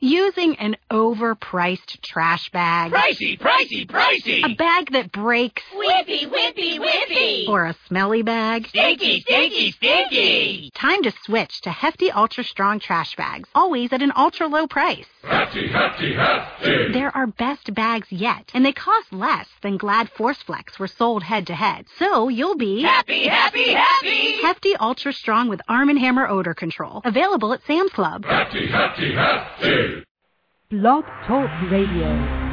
Using 0.00 0.54
an 0.58 0.76
overpriced 0.92 2.00
trash 2.02 2.50
bag. 2.50 2.92
Pricey, 2.92 3.36
pricey, 3.36 3.84
pricey! 3.84 4.44
A 4.44 4.54
bag 4.54 4.92
that 4.92 5.10
breaks. 5.10 5.64
Whippy, 5.74 6.30
whippy, 6.30 6.78
whippy! 6.78 7.48
Or 7.48 7.66
a 7.66 7.76
smelly 7.88 8.22
bag. 8.22 8.68
Stinky, 8.68 9.22
stinky, 9.22 9.72
stinky! 9.72 10.70
Time 10.72 11.02
to 11.02 11.12
switch 11.24 11.62
to 11.62 11.70
Hefty 11.70 12.12
Ultra 12.12 12.44
Strong 12.44 12.78
trash 12.78 13.16
bags, 13.16 13.48
always 13.56 13.92
at 13.92 14.00
an 14.00 14.12
ultra 14.14 14.46
low 14.46 14.68
price. 14.68 15.08
Hefty, 15.28 15.68
hefty, 15.68 16.14
hefty! 16.14 16.92
They're 16.92 17.14
our 17.14 17.26
best 17.26 17.74
bags 17.74 18.10
yet, 18.10 18.50
and 18.54 18.64
they 18.64 18.72
cost 18.72 19.12
less 19.12 19.46
than 19.62 19.76
Glad 19.76 20.08
Force 20.10 20.42
Flex 20.42 20.78
were 20.78 20.86
sold 20.86 21.22
head 21.22 21.46
to 21.48 21.54
head. 21.54 21.84
So 21.98 22.28
you'll 22.28 22.56
be 22.56 22.82
happy, 22.82 23.28
happy, 23.28 23.74
happy! 23.74 24.40
Hefty 24.40 24.74
Ultra 24.76 25.12
Strong 25.12 25.48
with 25.48 25.60
Arm 25.68 25.94
& 25.96 25.98
Hammer 25.98 26.26
odor 26.26 26.54
control. 26.54 27.02
Available 27.04 27.52
at 27.52 27.62
Sam's 27.66 27.92
Club. 27.92 28.24
Hefty, 28.24 28.68
hefty, 28.68 29.14
hefty! 29.14 30.04
Blog 30.70 31.04
Talk 31.26 31.50
Radio. 31.70 32.48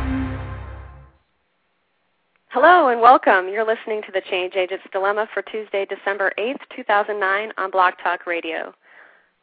Hello 2.50 2.88
and 2.88 3.02
welcome. 3.02 3.50
You're 3.50 3.66
listening 3.66 4.02
to 4.04 4.12
the 4.14 4.22
Change 4.30 4.56
Agent's 4.56 4.86
Dilemma 4.92 5.28
for 5.34 5.42
Tuesday, 5.42 5.86
December 5.86 6.32
8th, 6.38 6.62
2009 6.76 7.52
on 7.58 7.72
Blog 7.72 7.94
Talk 8.02 8.26
Radio. 8.26 8.74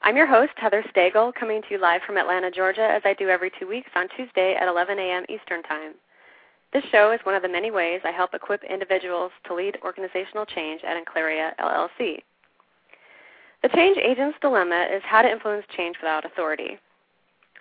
I'm 0.05 0.17
your 0.17 0.27
host, 0.27 0.51
Heather 0.57 0.85
Stagl, 0.93 1.33
coming 1.33 1.63
to 1.63 1.69
you 1.71 1.79
live 1.79 2.01
from 2.05 2.17
Atlanta, 2.17 2.51
Georgia, 2.51 2.89
as 2.91 3.03
I 3.05 3.15
do 3.15 3.29
every 3.29 3.53
two 3.61 3.69
weeks 3.69 3.91
on 3.95 4.09
Tuesday 4.17 4.57
at 4.61 4.67
11 4.67 4.99
a.m. 4.99 5.25
Eastern 5.29 5.63
Time. 5.63 5.93
This 6.73 6.83
show 6.91 7.13
is 7.13 7.21
one 7.23 7.37
of 7.37 7.43
the 7.43 7.49
many 7.49 7.71
ways 7.71 8.01
I 8.05 8.11
help 8.11 8.35
equip 8.35 8.65
individuals 8.65 9.31
to 9.47 9.55
lead 9.55 9.79
organizational 9.85 10.45
change 10.45 10.83
at 10.83 10.97
Enclaria 10.97 11.53
LLC. 11.61 12.19
The 13.63 13.69
Change 13.69 13.97
Agent's 13.99 14.37
Dilemma 14.41 14.89
is 14.93 15.03
how 15.05 15.23
to 15.23 15.31
influence 15.31 15.65
change 15.77 15.95
without 16.03 16.25
authority. 16.25 16.79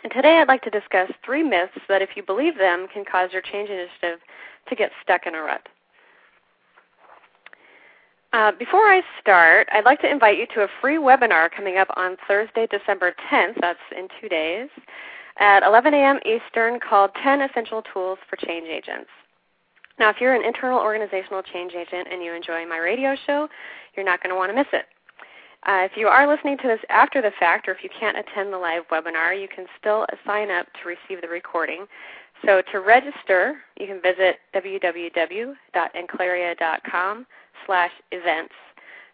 And 0.03 0.11
today 0.11 0.39
I'd 0.39 0.47
like 0.47 0.63
to 0.63 0.71
discuss 0.71 1.11
three 1.23 1.43
myths 1.43 1.77
that, 1.89 2.01
if 2.01 2.09
you 2.15 2.23
believe 2.23 2.57
them, 2.57 2.87
can 2.91 3.05
cause 3.05 3.29
your 3.31 3.43
change 3.43 3.69
initiative 3.69 4.19
to 4.67 4.75
get 4.75 4.89
stuck 5.03 5.27
in 5.27 5.35
a 5.35 5.41
rut. 5.41 5.67
Uh, 8.33 8.51
before 8.57 8.87
I 8.87 9.01
start, 9.19 9.67
I'd 9.73 9.83
like 9.83 9.99
to 10.01 10.09
invite 10.09 10.37
you 10.37 10.47
to 10.55 10.61
a 10.61 10.67
free 10.79 10.97
webinar 10.97 11.51
coming 11.51 11.77
up 11.77 11.89
on 11.97 12.15
Thursday, 12.27 12.65
December 12.71 13.13
10th, 13.29 13.55
that's 13.59 13.77
in 13.95 14.07
two 14.21 14.29
days, 14.29 14.69
at 15.37 15.63
11 15.63 15.93
a.m. 15.93 16.17
Eastern 16.25 16.79
called 16.79 17.11
10 17.21 17.41
Essential 17.41 17.81
Tools 17.93 18.17
for 18.29 18.37
Change 18.37 18.69
Agents. 18.69 19.09
Now, 19.99 20.09
if 20.09 20.21
you're 20.21 20.33
an 20.33 20.45
internal 20.45 20.79
organizational 20.79 21.43
change 21.43 21.73
agent 21.73 22.07
and 22.09 22.23
you 22.23 22.33
enjoy 22.33 22.65
my 22.65 22.77
radio 22.77 23.17
show, 23.27 23.49
you're 23.95 24.05
not 24.05 24.23
going 24.23 24.33
to 24.33 24.37
want 24.37 24.49
to 24.49 24.55
miss 24.55 24.67
it. 24.71 24.85
Uh, 25.67 25.83
if 25.83 25.91
you 25.95 26.07
are 26.07 26.25
listening 26.25 26.57
to 26.57 26.67
this 26.67 26.79
after 26.89 27.21
the 27.21 27.31
fact, 27.37 27.67
or 27.67 27.71
if 27.71 27.83
you 27.83 27.89
can't 27.99 28.17
attend 28.17 28.53
the 28.53 28.57
live 28.57 28.83
webinar, 28.91 29.39
you 29.39 29.47
can 29.53 29.67
still 29.77 30.07
sign 30.25 30.49
up 30.49 30.65
to 30.81 30.87
receive 30.87 31.21
the 31.21 31.27
recording. 31.27 31.85
So 32.45 32.61
to 32.71 32.79
register, 32.79 33.57
you 33.77 33.85
can 33.87 34.01
visit 34.01 34.37
www.enclaria.com 34.55 37.27
slash 37.65 37.91
events. 38.11 38.53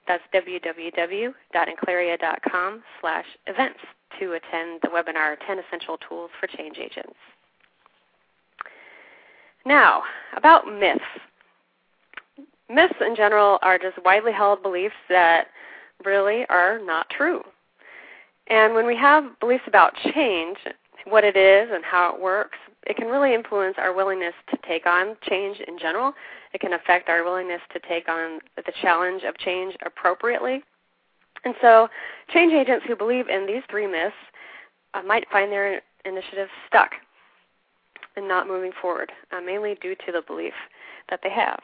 That's 0.08 0.24
www.enclaria.com 0.34 2.84
slash 3.02 3.26
events 3.46 3.80
to 4.20 4.34
attend 4.34 4.80
the 4.82 4.90
webinar 4.90 5.36
10 5.46 5.60
Essential 5.60 6.00
Tools 6.08 6.32
for 6.40 6.48
Change 6.48 6.78
Agents. 6.78 7.14
Now, 9.66 10.04
about 10.36 10.66
myths. 10.66 11.04
Myths 12.70 12.96
in 13.02 13.16
general 13.16 13.60
are 13.62 13.78
just 13.78 14.02
widely 14.04 14.32
held 14.32 14.64
beliefs 14.64 14.96
that 15.10 15.50
really 16.06 16.46
are 16.50 16.80
not 16.80 17.10
true. 17.10 17.44
And 18.50 18.74
when 18.74 18.88
we 18.88 18.96
have 18.96 19.38
beliefs 19.40 19.66
about 19.68 19.94
change, 20.14 20.58
what 21.10 21.24
it 21.24 21.36
is 21.36 21.70
and 21.72 21.84
how 21.84 22.14
it 22.14 22.22
works, 22.22 22.58
it 22.86 22.96
can 22.96 23.08
really 23.08 23.34
influence 23.34 23.76
our 23.78 23.94
willingness 23.94 24.34
to 24.50 24.58
take 24.68 24.86
on 24.86 25.16
change 25.30 25.60
in 25.68 25.78
general. 25.78 26.14
It 26.54 26.62
can 26.62 26.74
affect 26.74 27.10
our 27.10 27.24
willingness 27.24 27.62
to 27.74 27.80
take 27.88 28.08
on 28.08 28.40
the 28.56 28.72
challenge 28.82 29.24
of 29.24 29.38
change 29.38 29.76
appropriately. 29.86 30.64
And 31.44 31.54
so, 31.62 31.88
change 32.34 32.54
agents 32.54 32.86
who 32.88 32.96
believe 32.96 33.30
in 33.30 33.46
these 33.46 33.62
three 33.70 33.88
myths 33.88 34.16
uh, 34.94 35.02
might 35.04 35.30
find 35.32 35.52
their 35.52 35.82
initiative 36.06 36.48
stuck 36.68 36.92
and 38.16 38.28
not 38.28 38.48
moving 38.48 38.72
forward, 38.82 39.12
uh, 39.32 39.42
mainly 39.42 39.76
due 39.82 39.96
to 40.06 40.12
the 40.12 40.24
belief 40.26 40.54
that 41.10 41.20
they 41.24 41.30
have. 41.30 41.60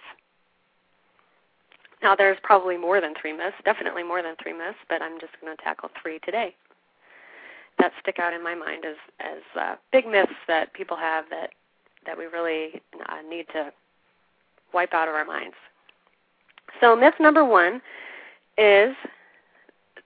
Now, 2.04 2.16
there's 2.16 2.38
probably 2.44 2.78
more 2.78 3.02
than 3.02 3.14
three 3.20 3.34
myths, 3.34 3.56
definitely 3.66 4.04
more 4.04 4.22
than 4.22 4.36
three 4.42 4.54
myths, 4.54 4.78
but 4.90 5.02
I'm 5.02 5.20
just 5.20 5.34
going 5.42 5.56
to 5.56 5.64
tackle 5.64 5.90
three 6.02 6.20
today 6.20 6.54
that 7.80 7.92
stick 8.02 8.20
out 8.20 8.34
in 8.34 8.44
my 8.44 8.56
mind 8.56 8.86
as 8.86 8.96
as 9.20 9.42
uh, 9.60 9.76
big 9.92 10.06
myths 10.06 10.32
that 10.48 10.74
people 10.74 10.98
have 10.98 11.26
that 11.30 11.52
that 12.06 12.18
we 12.18 12.26
really 12.26 12.82
uh, 13.10 13.22
need 13.28 13.46
to 13.54 13.72
wipe 14.74 14.94
out 14.94 15.08
of 15.08 15.16
our 15.16 15.26
minds. 15.26 15.56
So, 16.82 16.96
myth 16.96 17.14
number 17.20 17.46
one 17.46 17.82
is 18.58 18.96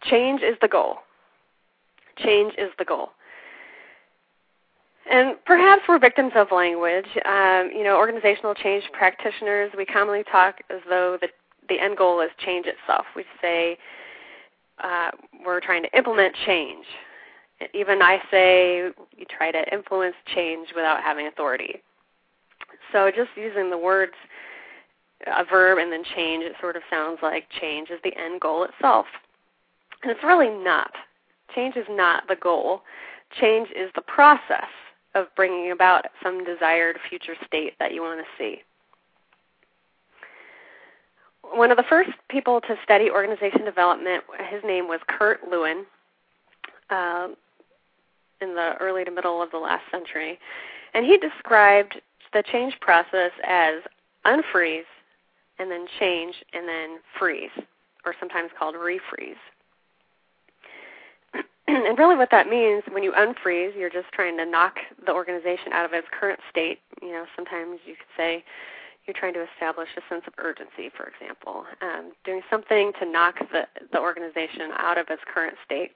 change 0.04 0.42
is 0.42 0.56
the 0.62 0.68
goal. 0.68 0.98
Change 2.18 2.54
is 2.58 2.70
the 2.78 2.86
goal. 2.86 3.12
And 5.10 5.36
perhaps 5.46 5.84
we're 5.88 6.00
victims 6.00 6.34
of 6.36 6.48
language. 6.52 7.08
Um, 7.26 7.72
you 7.74 7.84
know, 7.84 7.96
organizational 7.98 8.54
change 8.54 8.84
practitioners, 8.92 9.72
we 9.78 9.86
commonly 9.86 10.24
talk 10.30 10.56
as 10.70 10.82
though 10.90 11.18
the 11.22 11.30
the 11.70 11.80
end 11.80 11.98
goal 11.98 12.22
is 12.22 12.30
change 12.46 12.66
itself. 12.66 13.06
We 13.16 13.26
say 13.42 13.78
uh, 14.84 15.12
we're 15.46 15.60
trying 15.60 15.84
to 15.84 15.98
implement 15.98 16.36
change. 16.46 16.86
Even 17.74 18.02
I 18.02 18.20
say 18.30 18.92
you 19.16 19.26
try 19.30 19.52
to 19.52 19.74
influence 19.74 20.16
change 20.34 20.70
without 20.76 21.02
having 21.02 21.28
authority. 21.28 21.82
So 22.92 23.10
just 23.10 23.30
using 23.36 23.70
the 23.70 23.78
words 23.78 24.14
a 25.26 25.44
verb 25.44 25.80
and 25.80 25.92
then 25.92 26.04
change, 26.16 26.44
it 26.44 26.54
sort 26.62 26.76
of 26.76 26.84
sounds 26.90 27.20
like 27.24 27.46
change 27.60 27.90
is 27.90 28.00
the 28.04 28.16
end 28.16 28.40
goal 28.40 28.64
itself. 28.64 29.08
And 30.04 30.12
it's 30.12 30.24
really 30.24 30.50
not. 30.50 30.92
Change 31.56 31.76
is 31.76 31.88
not 31.90 32.28
the 32.28 32.36
goal. 32.36 32.82
Change 33.42 33.70
is 33.70 33.90
the 33.96 34.02
process 34.02 34.70
of 35.16 35.26
bringing 35.36 35.72
about 35.72 36.06
some 36.22 36.46
desired 36.46 36.98
future 37.10 37.36
state 37.48 37.74
that 37.80 37.94
you 37.94 38.02
want 38.02 38.20
to 38.20 38.26
see 38.38 38.62
one 41.54 41.72
of 41.72 41.78
the 41.78 41.84
first 41.84 42.10
people 42.30 42.62
to 42.62 42.76
study 42.84 43.10
organization 43.10 43.64
development, 43.64 44.24
his 44.50 44.62
name 44.64 44.88
was 44.88 45.00
Kurt 45.08 45.40
Lewin, 45.50 45.86
uh, 46.90 47.30
in 48.42 48.56
the 48.56 48.76
early 48.80 49.04
to 49.04 49.12
middle 49.12 49.42
of 49.42 49.52
the 49.52 49.58
last 49.58 49.84
century, 49.92 50.40
and 50.94 51.06
he 51.06 51.18
described 51.18 52.02
the 52.34 52.44
change 52.44 52.80
process 52.80 53.32
as 53.48 53.76
unfreeze, 54.26 54.84
and 55.60 55.72
then 55.72 55.88
change, 56.00 56.36
and 56.54 56.68
then 56.68 57.00
freeze, 57.18 57.50
or 58.06 58.14
sometimes 58.20 58.52
called 58.58 58.76
refreeze. 58.76 59.40
and 61.68 61.98
really, 61.98 62.16
what 62.16 62.32
that 62.32 62.48
means 62.48 62.84
when 62.92 63.04
you 63.04 63.12
unfreeze, 63.12 63.76
you're 63.76 63.90
just 63.90 64.12
trying 64.14 64.38
to 64.38 64.46
knock 64.46 64.76
the 65.06 65.14
organization 65.14 65.74
out 65.74 65.86
of 65.86 65.94
its 65.94 66.08
current 66.18 66.40
state. 66.50 66.80
You 67.02 67.12
know, 67.12 67.26
sometimes 67.36 67.80
you 67.86 67.96
could 67.96 68.08
say 68.16 68.44
you're 69.08 69.16
trying 69.18 69.34
to 69.34 69.46
establish 69.54 69.88
a 69.98 70.02
sense 70.14 70.24
of 70.28 70.34
urgency, 70.38 70.92
for 70.96 71.08
example, 71.08 71.66
um, 71.82 72.12
doing 72.26 72.42
something 72.50 72.92
to 73.00 73.10
knock 73.10 73.36
the, 73.52 73.66
the 73.94 74.00
organization 74.00 74.72
out 74.78 74.98
of 74.98 75.08
its 75.10 75.22
current 75.34 75.56
state. 75.66 75.92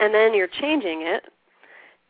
And 0.00 0.14
then 0.14 0.34
you're 0.34 0.48
changing 0.48 1.02
it, 1.02 1.24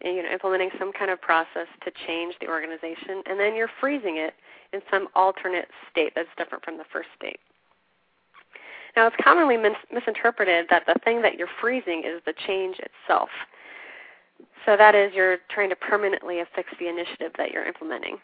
you 0.04 0.22
know, 0.22 0.30
implementing 0.30 0.70
some 0.78 0.92
kind 0.92 1.10
of 1.10 1.20
process 1.20 1.66
to 1.82 1.90
change 2.06 2.34
the 2.40 2.48
organization, 2.48 3.22
and 3.26 3.40
then 3.40 3.54
you're 3.56 3.70
freezing 3.80 4.18
it 4.18 4.34
in 4.72 4.80
some 4.90 5.08
alternate 5.14 5.68
state 5.90 6.12
that's 6.14 6.28
different 6.36 6.64
from 6.64 6.76
the 6.76 6.84
first 6.92 7.08
state. 7.16 7.38
Now, 8.96 9.06
it's 9.06 9.16
commonly 9.22 9.56
mis- 9.56 9.72
misinterpreted 9.92 10.66
that 10.70 10.84
the 10.86 10.94
thing 11.04 11.22
that 11.22 11.36
you're 11.36 11.48
freezing 11.60 12.02
is 12.04 12.20
the 12.26 12.34
change 12.46 12.76
itself. 12.78 13.28
So 14.66 14.76
that 14.76 14.94
is, 14.94 15.12
you're 15.14 15.38
trying 15.50 15.70
to 15.70 15.76
permanently 15.76 16.40
affix 16.40 16.68
the 16.78 16.88
initiative 16.88 17.32
that 17.38 17.50
you're 17.50 17.66
implementing. 17.66 18.18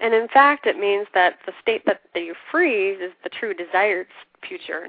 And 0.00 0.14
in 0.14 0.28
fact, 0.28 0.66
it 0.66 0.78
means 0.78 1.06
that 1.14 1.38
the 1.46 1.52
state 1.60 1.84
that, 1.86 2.00
that 2.14 2.24
you 2.24 2.34
freeze 2.50 2.98
is 3.00 3.12
the 3.22 3.30
true 3.30 3.54
desired 3.54 4.06
future. 4.46 4.88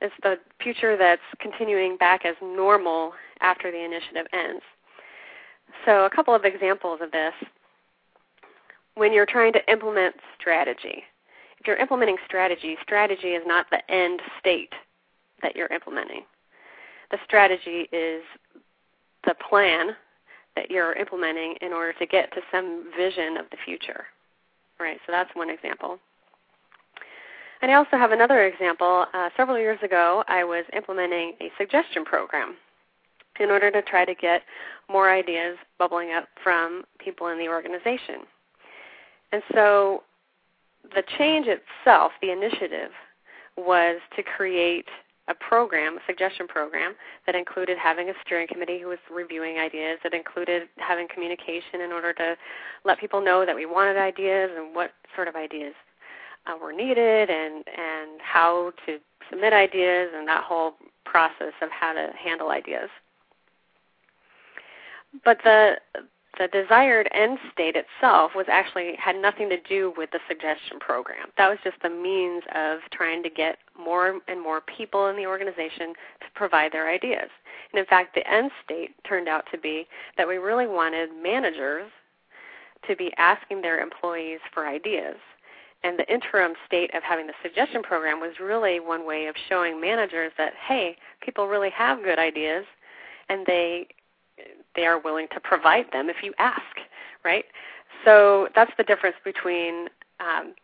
It's 0.00 0.14
the 0.22 0.36
future 0.62 0.96
that's 0.96 1.22
continuing 1.40 1.96
back 1.96 2.24
as 2.24 2.34
normal 2.42 3.12
after 3.40 3.70
the 3.70 3.82
initiative 3.82 4.26
ends. 4.32 4.62
So, 5.84 6.04
a 6.04 6.10
couple 6.10 6.34
of 6.34 6.44
examples 6.44 7.00
of 7.02 7.10
this. 7.10 7.32
When 8.94 9.12
you're 9.12 9.26
trying 9.26 9.52
to 9.54 9.70
implement 9.70 10.14
strategy, 10.38 11.04
if 11.60 11.66
you're 11.66 11.76
implementing 11.76 12.16
strategy, 12.24 12.76
strategy 12.82 13.28
is 13.28 13.42
not 13.46 13.66
the 13.70 13.80
end 13.90 14.20
state 14.38 14.72
that 15.42 15.54
you're 15.56 15.72
implementing. 15.72 16.22
The 17.10 17.18
strategy 17.24 17.88
is 17.92 18.22
the 19.24 19.34
plan 19.48 19.96
that 20.54 20.70
you're 20.70 20.94
implementing 20.94 21.56
in 21.60 21.72
order 21.72 21.92
to 21.98 22.06
get 22.06 22.32
to 22.32 22.40
some 22.50 22.84
vision 22.96 23.36
of 23.36 23.46
the 23.50 23.56
future. 23.64 24.06
Right, 24.78 24.98
so 25.06 25.12
that's 25.12 25.30
one 25.34 25.50
example. 25.50 25.98
And 27.62 27.70
I 27.70 27.74
also 27.74 27.96
have 27.96 28.12
another 28.12 28.46
example. 28.46 29.06
Uh, 29.14 29.30
several 29.36 29.58
years 29.58 29.78
ago, 29.82 30.22
I 30.28 30.44
was 30.44 30.64
implementing 30.74 31.34
a 31.40 31.50
suggestion 31.58 32.04
program. 32.04 32.56
in 33.40 33.50
order 33.50 33.70
to 33.70 33.82
try 33.82 34.04
to 34.04 34.14
get 34.14 34.42
more 34.90 35.10
ideas 35.10 35.56
bubbling 35.78 36.12
up 36.12 36.28
from 36.42 36.84
people 36.98 37.28
in 37.28 37.38
the 37.38 37.48
organization. 37.48 38.20
And 39.32 39.42
so 39.52 40.04
the 40.94 41.02
change 41.18 41.46
itself, 41.48 42.12
the 42.22 42.30
initiative, 42.30 42.90
was 43.56 44.00
to 44.16 44.22
create 44.22 44.86
a 45.28 45.34
program, 45.34 45.96
a 45.96 46.00
suggestion 46.06 46.46
program, 46.46 46.94
that 47.26 47.34
included 47.34 47.76
having 47.76 48.10
a 48.10 48.12
steering 48.24 48.46
committee 48.46 48.78
who 48.80 48.86
was 48.86 48.98
reviewing 49.12 49.58
ideas, 49.58 49.98
that 50.04 50.14
included 50.14 50.68
having 50.76 51.08
communication 51.12 51.80
in 51.84 51.90
order 51.90 52.12
to 52.12 52.36
let 52.84 53.00
people 53.00 53.20
know 53.20 53.44
that 53.44 53.56
we 53.56 53.66
wanted 53.66 53.96
ideas 53.96 54.50
and 54.56 54.74
what 54.74 54.92
sort 55.16 55.26
of 55.26 55.34
ideas 55.34 55.74
uh, 56.46 56.56
were 56.60 56.72
needed 56.72 57.30
and, 57.30 57.64
and 57.66 58.20
how 58.20 58.72
to 58.86 58.98
submit 59.30 59.52
ideas 59.52 60.10
and 60.14 60.26
that 60.28 60.44
whole 60.44 60.74
process 61.04 61.54
of 61.62 61.70
how 61.70 61.92
to 61.92 62.10
handle 62.22 62.50
ideas. 62.50 62.88
But 65.24 65.38
the 65.44 65.76
the 66.38 66.48
desired 66.48 67.08
end 67.12 67.38
state 67.52 67.76
itself 67.76 68.32
was 68.34 68.46
actually 68.48 68.94
had 68.98 69.16
nothing 69.16 69.48
to 69.48 69.60
do 69.62 69.94
with 69.96 70.10
the 70.10 70.18
suggestion 70.28 70.78
program. 70.78 71.28
That 71.38 71.48
was 71.48 71.58
just 71.64 71.76
the 71.82 71.88
means 71.88 72.42
of 72.54 72.80
trying 72.92 73.22
to 73.22 73.30
get 73.30 73.58
more 73.78 74.20
and 74.28 74.42
more 74.42 74.60
people 74.60 75.06
in 75.08 75.16
the 75.16 75.26
organization 75.26 75.94
to 76.20 76.26
provide 76.34 76.72
their 76.72 76.90
ideas. 76.90 77.30
And 77.72 77.80
in 77.80 77.86
fact, 77.86 78.14
the 78.14 78.30
end 78.30 78.50
state 78.62 78.90
turned 79.08 79.28
out 79.28 79.44
to 79.50 79.58
be 79.58 79.86
that 80.18 80.28
we 80.28 80.36
really 80.36 80.66
wanted 80.66 81.08
managers 81.22 81.90
to 82.86 82.96
be 82.96 83.12
asking 83.16 83.62
their 83.62 83.80
employees 83.80 84.40
for 84.52 84.66
ideas. 84.66 85.16
And 85.86 85.96
the 85.96 86.12
interim 86.12 86.54
state 86.66 86.92
of 86.96 87.04
having 87.04 87.28
the 87.28 87.32
suggestion 87.44 87.80
program 87.80 88.18
was 88.18 88.32
really 88.40 88.80
one 88.80 89.06
way 89.06 89.26
of 89.26 89.36
showing 89.48 89.80
managers 89.80 90.32
that, 90.36 90.52
hey, 90.66 90.96
people 91.20 91.46
really 91.46 91.70
have 91.70 92.02
good 92.02 92.18
ideas 92.18 92.64
and 93.28 93.46
they 93.46 93.86
they 94.74 94.84
are 94.84 94.98
willing 94.98 95.28
to 95.32 95.38
provide 95.38 95.86
them 95.92 96.10
if 96.10 96.16
you 96.24 96.34
ask, 96.38 96.60
right? 97.24 97.44
So 98.04 98.48
that's 98.54 98.72
the 98.76 98.82
difference 98.82 99.16
between 99.24 99.86
um, 100.18 100.54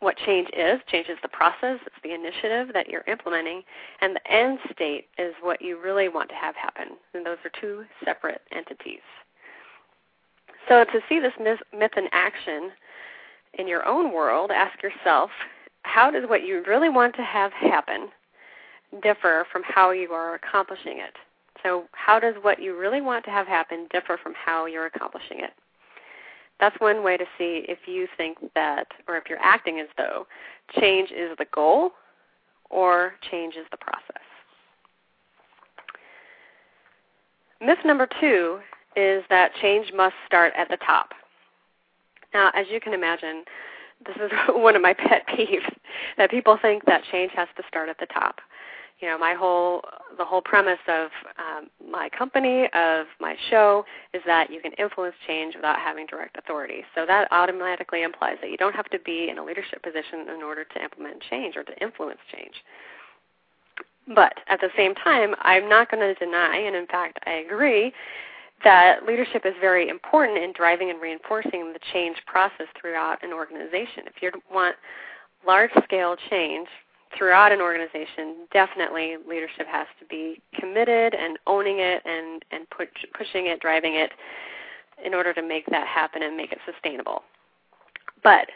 what 0.00 0.16
change 0.18 0.48
is. 0.56 0.78
Change 0.88 1.08
is 1.08 1.16
the 1.22 1.28
process, 1.28 1.80
it's 1.86 1.96
the 2.04 2.12
initiative 2.12 2.72
that 2.74 2.88
you're 2.88 3.02
implementing, 3.08 3.62
and 4.02 4.14
the 4.14 4.30
end 4.30 4.58
state 4.70 5.06
is 5.18 5.34
what 5.40 5.62
you 5.62 5.80
really 5.82 6.08
want 6.08 6.28
to 6.28 6.34
have 6.36 6.54
happen. 6.54 6.96
And 7.14 7.24
those 7.24 7.38
are 7.44 7.50
two 7.60 7.84
separate 8.04 8.42
entities. 8.52 9.00
So 10.68 10.84
to 10.84 11.00
see 11.08 11.18
this 11.18 11.32
myth 11.40 11.92
in 11.96 12.08
action 12.12 12.70
in 13.58 13.68
your 13.68 13.86
own 13.86 14.12
world, 14.12 14.50
ask 14.50 14.82
yourself, 14.82 15.30
how 15.82 16.10
does 16.10 16.24
what 16.28 16.44
you 16.44 16.62
really 16.66 16.88
want 16.88 17.14
to 17.16 17.22
have 17.22 17.52
happen 17.52 18.08
differ 19.02 19.46
from 19.50 19.62
how 19.64 19.90
you 19.90 20.10
are 20.12 20.34
accomplishing 20.34 20.98
it? 20.98 21.14
So, 21.62 21.84
how 21.92 22.18
does 22.20 22.34
what 22.42 22.60
you 22.60 22.78
really 22.78 23.00
want 23.00 23.24
to 23.24 23.30
have 23.30 23.46
happen 23.46 23.86
differ 23.90 24.18
from 24.22 24.34
how 24.34 24.66
you're 24.66 24.86
accomplishing 24.86 25.40
it? 25.40 25.52
That's 26.60 26.78
one 26.78 27.02
way 27.02 27.16
to 27.16 27.24
see 27.36 27.64
if 27.68 27.78
you 27.86 28.06
think 28.16 28.38
that, 28.54 28.86
or 29.08 29.16
if 29.16 29.24
you're 29.28 29.38
acting 29.42 29.80
as 29.80 29.88
though 29.96 30.26
change 30.78 31.10
is 31.10 31.36
the 31.38 31.46
goal 31.52 31.90
or 32.70 33.14
change 33.30 33.54
is 33.56 33.66
the 33.70 33.76
process. 33.76 34.22
Myth 37.60 37.78
number 37.84 38.08
two 38.20 38.58
is 38.96 39.24
that 39.30 39.52
change 39.60 39.92
must 39.94 40.14
start 40.26 40.52
at 40.56 40.68
the 40.68 40.76
top. 40.78 41.10
Now, 42.34 42.50
as 42.52 42.66
you 42.68 42.80
can 42.80 42.92
imagine, 42.92 43.44
this 44.04 44.16
is 44.16 44.30
one 44.48 44.76
of 44.76 44.82
my 44.82 44.92
pet 44.92 45.26
peeves 45.28 45.72
that 46.18 46.30
people 46.30 46.58
think 46.60 46.84
that 46.84 47.02
change 47.10 47.32
has 47.34 47.48
to 47.56 47.62
start 47.68 47.88
at 47.88 47.98
the 47.98 48.06
top. 48.06 48.40
You 49.00 49.08
know 49.08 49.18
my 49.18 49.34
whole 49.34 49.82
the 50.16 50.24
whole 50.24 50.40
premise 50.40 50.78
of 50.88 51.10
um, 51.36 51.68
my 51.90 52.08
company 52.16 52.68
of 52.74 53.06
my 53.20 53.34
show 53.50 53.84
is 54.14 54.22
that 54.24 54.50
you 54.50 54.60
can 54.60 54.72
influence 54.74 55.16
change 55.26 55.56
without 55.56 55.78
having 55.78 56.06
direct 56.06 56.38
authority. 56.38 56.84
So 56.94 57.04
that 57.04 57.28
automatically 57.32 58.02
implies 58.02 58.36
that 58.40 58.50
you 58.50 58.56
don't 58.56 58.74
have 58.74 58.88
to 58.90 58.98
be 59.00 59.28
in 59.28 59.38
a 59.38 59.44
leadership 59.44 59.82
position 59.82 60.28
in 60.34 60.42
order 60.42 60.64
to 60.64 60.82
implement 60.82 61.22
change 61.28 61.56
or 61.56 61.64
to 61.64 61.82
influence 61.82 62.20
change. 62.34 62.54
But 64.14 64.34
at 64.46 64.60
the 64.60 64.70
same 64.76 64.94
time 64.94 65.34
i'm 65.40 65.68
not 65.68 65.90
going 65.90 66.00
to 66.00 66.14
deny 66.14 66.56
and 66.56 66.76
in 66.76 66.86
fact 66.86 67.18
i 67.26 67.32
agree 67.32 67.92
that 68.64 69.06
leadership 69.06 69.42
is 69.44 69.54
very 69.60 69.88
important 69.88 70.38
in 70.38 70.52
driving 70.52 70.90
and 70.90 71.00
reinforcing 71.00 71.72
the 71.72 71.78
change 71.92 72.16
process 72.26 72.66
throughout 72.80 73.22
an 73.22 73.32
organization 73.32 74.04
if 74.06 74.20
you 74.20 74.30
want 74.50 74.76
large 75.46 75.70
scale 75.84 76.16
change 76.30 76.68
throughout 77.16 77.52
an 77.52 77.60
organization, 77.60 78.46
definitely 78.52 79.16
leadership 79.28 79.66
has 79.66 79.86
to 80.00 80.06
be 80.06 80.40
committed 80.58 81.14
and 81.14 81.38
owning 81.46 81.78
it 81.78 82.02
and 82.04 82.44
and 82.50 82.68
push, 82.70 82.88
pushing 83.16 83.46
it, 83.46 83.60
driving 83.60 83.94
it, 83.94 84.12
in 85.04 85.14
order 85.14 85.32
to 85.32 85.42
make 85.42 85.66
that 85.66 85.86
happen 85.86 86.22
and 86.22 86.36
make 86.36 86.52
it 86.52 86.58
sustainable. 86.70 87.22
But 88.22 88.48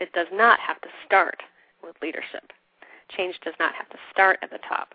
it 0.00 0.12
does 0.12 0.28
not 0.32 0.58
have 0.60 0.80
to 0.82 0.88
start 1.04 1.42
with 1.82 1.96
leadership. 2.02 2.52
Change 3.16 3.36
does 3.44 3.54
not 3.58 3.74
have 3.74 3.88
to 3.90 3.98
start 4.12 4.38
at 4.42 4.50
the 4.50 4.58
top. 4.68 4.94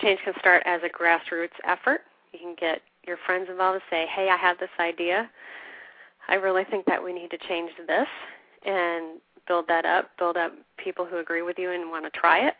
Change 0.00 0.20
can 0.24 0.34
start 0.38 0.62
as 0.66 0.80
a 0.82 0.88
grassroots 0.88 1.56
effort. 1.64 2.02
You 2.32 2.38
can 2.40 2.54
get 2.58 2.82
your 3.06 3.16
friends 3.26 3.48
involved 3.48 3.74
and 3.74 3.82
say, 3.90 4.06
"Hey, 4.06 4.28
I 4.28 4.36
have 4.36 4.58
this 4.58 4.70
idea. 4.80 5.30
I 6.28 6.34
really 6.34 6.64
think 6.64 6.84
that 6.86 7.02
we 7.02 7.12
need 7.12 7.30
to 7.30 7.38
change 7.38 7.70
this." 7.86 8.08
And 8.64 9.20
build 9.46 9.66
that 9.68 9.84
up, 9.84 10.10
build 10.18 10.36
up 10.36 10.52
people 10.76 11.04
who 11.04 11.18
agree 11.18 11.42
with 11.42 11.58
you 11.58 11.70
and 11.70 11.90
want 11.90 12.04
to 12.04 12.10
try 12.18 12.46
it. 12.46 12.54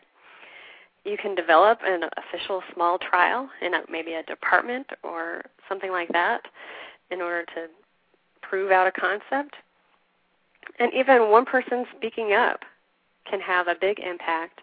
You 1.03 1.17
can 1.17 1.35
develop 1.35 1.79
an 1.83 2.03
official 2.17 2.63
small 2.73 2.97
trial 2.97 3.49
in 3.61 3.73
a, 3.73 3.81
maybe 3.89 4.13
a 4.13 4.23
department 4.23 4.87
or 5.03 5.43
something 5.67 5.91
like 5.91 6.09
that 6.09 6.41
in 7.11 7.21
order 7.21 7.45
to 7.55 7.67
prove 8.41 8.71
out 8.71 8.87
a 8.87 8.91
concept. 8.91 9.55
And 10.79 10.93
even 10.93 11.29
one 11.29 11.45
person 11.45 11.85
speaking 11.95 12.33
up 12.33 12.61
can 13.29 13.39
have 13.39 13.67
a 13.67 13.75
big 13.79 13.99
impact 13.99 14.61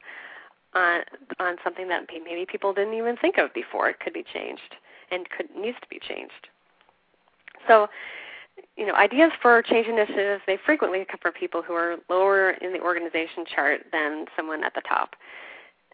on 0.74 1.00
on 1.38 1.56
something 1.62 1.88
that 1.88 2.06
maybe 2.24 2.46
people 2.46 2.72
didn't 2.72 2.94
even 2.94 3.16
think 3.16 3.38
of 3.38 3.52
before. 3.54 3.88
It 3.88 4.00
could 4.00 4.12
be 4.12 4.24
changed 4.32 4.76
and 5.10 5.28
could 5.30 5.46
needs 5.56 5.78
to 5.80 5.88
be 5.88 5.98
changed. 5.98 6.48
So 7.68 7.88
you 8.76 8.86
know, 8.86 8.94
ideas 8.94 9.30
for 9.40 9.62
change 9.62 9.86
initiatives, 9.86 10.42
they 10.46 10.58
frequently 10.64 11.04
come 11.10 11.18
from 11.20 11.32
people 11.32 11.62
who 11.62 11.74
are 11.74 11.96
lower 12.08 12.50
in 12.50 12.72
the 12.72 12.80
organization 12.80 13.44
chart 13.54 13.82
than 13.92 14.26
someone 14.36 14.64
at 14.64 14.74
the 14.74 14.82
top. 14.82 15.14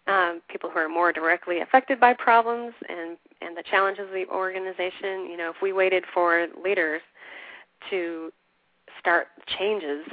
Um, 0.06 0.40
people 0.48 0.70
who 0.70 0.78
are 0.78 0.88
more 0.88 1.12
directly 1.12 1.60
affected 1.60 2.00
by 2.00 2.14
problems 2.14 2.72
and, 2.88 3.18
and 3.42 3.56
the 3.56 3.62
challenges 3.62 4.06
of 4.06 4.12
the 4.12 4.26
organization. 4.32 5.28
You 5.30 5.36
know, 5.36 5.50
if 5.50 5.56
we 5.60 5.72
waited 5.72 6.04
for 6.14 6.46
leaders 6.62 7.02
to 7.90 8.32
start 8.98 9.28
changes, 9.58 10.06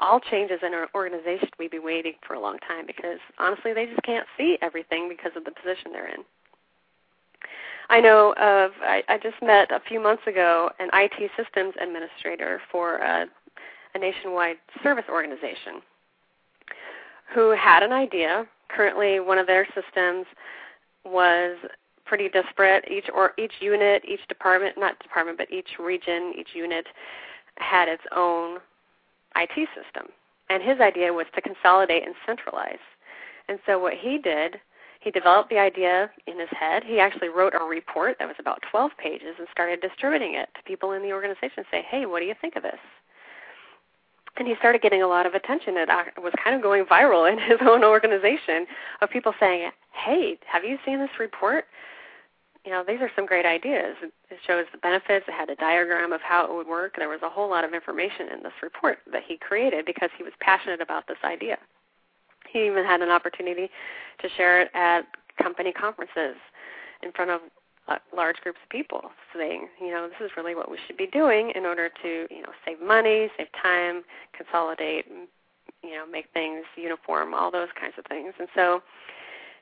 all 0.00 0.20
changes 0.20 0.60
in 0.62 0.74
our 0.74 0.88
organization, 0.94 1.48
we'd 1.58 1.70
be 1.70 1.78
waiting 1.78 2.14
for 2.26 2.34
a 2.34 2.40
long 2.40 2.58
time 2.66 2.86
because 2.86 3.18
honestly, 3.38 3.72
they 3.72 3.86
just 3.86 4.02
can't 4.02 4.26
see 4.36 4.58
everything 4.62 5.08
because 5.08 5.32
of 5.36 5.44
the 5.44 5.50
position 5.50 5.92
they're 5.92 6.08
in. 6.08 6.24
I 7.88 8.00
know 8.00 8.32
of, 8.32 8.72
I, 8.82 9.02
I 9.08 9.18
just 9.18 9.40
met 9.42 9.70
a 9.70 9.80
few 9.88 10.00
months 10.00 10.22
ago 10.26 10.70
an 10.80 10.90
IT 10.92 11.30
systems 11.36 11.74
administrator 11.80 12.60
for 12.70 12.96
a, 12.96 13.26
a 13.94 13.98
nationwide 13.98 14.56
service 14.82 15.04
organization 15.08 15.80
who 17.34 17.50
had 17.50 17.82
an 17.82 17.92
idea. 17.92 18.46
Currently, 18.68 19.20
one 19.20 19.38
of 19.38 19.46
their 19.46 19.66
systems 19.66 20.26
was 21.04 21.56
pretty 22.04 22.28
disparate. 22.28 22.84
Each 22.90 23.06
or 23.14 23.32
each 23.38 23.52
unit, 23.60 24.02
each 24.06 24.26
department, 24.28 24.76
not 24.78 24.98
department, 24.98 25.38
but 25.38 25.50
each 25.52 25.78
region, 25.78 26.32
each 26.38 26.50
unit 26.54 26.86
had 27.58 27.88
its 27.88 28.02
own 28.14 28.58
IT 29.36 29.68
system. 29.74 30.12
And 30.48 30.62
his 30.62 30.80
idea 30.80 31.12
was 31.12 31.26
to 31.34 31.40
consolidate 31.40 32.04
and 32.04 32.14
centralize. 32.24 32.82
And 33.48 33.58
so 33.66 33.78
what 33.78 33.94
he 33.94 34.18
did 34.18 34.60
he 35.06 35.12
developed 35.12 35.50
the 35.50 35.58
idea 35.58 36.10
in 36.26 36.40
his 36.40 36.48
head. 36.50 36.82
He 36.84 36.98
actually 36.98 37.28
wrote 37.28 37.54
a 37.54 37.62
report 37.62 38.16
that 38.18 38.26
was 38.26 38.34
about 38.40 38.60
12 38.68 38.90
pages 38.98 39.36
and 39.38 39.46
started 39.52 39.80
distributing 39.80 40.34
it 40.34 40.48
to 40.56 40.62
people 40.64 40.90
in 40.90 41.02
the 41.02 41.12
organization. 41.12 41.62
Say, 41.70 41.86
hey, 41.88 42.06
what 42.06 42.18
do 42.18 42.26
you 42.26 42.34
think 42.40 42.56
of 42.56 42.64
this? 42.64 42.80
And 44.36 44.48
he 44.48 44.56
started 44.56 44.82
getting 44.82 45.02
a 45.02 45.06
lot 45.06 45.24
of 45.24 45.34
attention. 45.34 45.76
It 45.76 45.88
uh, 45.88 46.02
was 46.18 46.32
kind 46.42 46.56
of 46.56 46.60
going 46.60 46.86
viral 46.86 47.30
in 47.30 47.38
his 47.50 47.58
own 47.60 47.84
organization 47.84 48.66
of 49.00 49.08
people 49.08 49.32
saying, 49.38 49.70
hey, 49.92 50.38
have 50.44 50.64
you 50.64 50.76
seen 50.84 50.98
this 50.98 51.20
report? 51.20 51.66
You 52.66 52.72
know, 52.72 52.82
these 52.86 53.00
are 53.00 53.10
some 53.14 53.26
great 53.26 53.46
ideas. 53.46 53.94
It 54.02 54.38
shows 54.44 54.66
the 54.72 54.78
benefits. 54.78 55.24
It 55.28 55.32
had 55.32 55.48
a 55.50 55.54
diagram 55.54 56.12
of 56.12 56.20
how 56.20 56.44
it 56.46 56.52
would 56.52 56.66
work. 56.66 56.94
There 56.98 57.08
was 57.08 57.20
a 57.22 57.30
whole 57.30 57.48
lot 57.48 57.62
of 57.62 57.72
information 57.72 58.28
in 58.36 58.42
this 58.42 58.52
report 58.60 58.98
that 59.12 59.22
he 59.24 59.36
created 59.36 59.86
because 59.86 60.10
he 60.18 60.24
was 60.24 60.32
passionate 60.40 60.80
about 60.80 61.06
this 61.06 61.18
idea. 61.22 61.58
He 62.50 62.66
even 62.66 62.84
had 62.84 63.02
an 63.02 63.10
opportunity 63.10 63.70
to 64.20 64.28
share 64.36 64.60
it 64.60 64.70
at 64.74 65.02
company 65.40 65.72
conferences 65.72 66.34
in 67.04 67.12
front 67.12 67.30
of 67.30 67.40
uh, 67.86 67.98
large 68.14 68.38
groups 68.38 68.58
of 68.64 68.68
people, 68.68 69.12
saying, 69.32 69.68
you 69.80 69.92
know, 69.92 70.08
this 70.08 70.26
is 70.26 70.32
really 70.36 70.56
what 70.56 70.68
we 70.68 70.76
should 70.88 70.96
be 70.96 71.06
doing 71.06 71.52
in 71.54 71.64
order 71.64 71.88
to, 72.02 72.26
you 72.34 72.42
know, 72.42 72.50
save 72.64 72.82
money, 72.82 73.30
save 73.36 73.46
time, 73.62 74.02
consolidate, 74.36 75.06
you 75.84 75.92
know, 75.92 76.04
make 76.04 76.26
things 76.34 76.64
uniform, 76.74 77.32
all 77.32 77.52
those 77.52 77.68
kinds 77.80 77.94
of 77.96 78.04
things. 78.06 78.34
And 78.40 78.48
so 78.56 78.82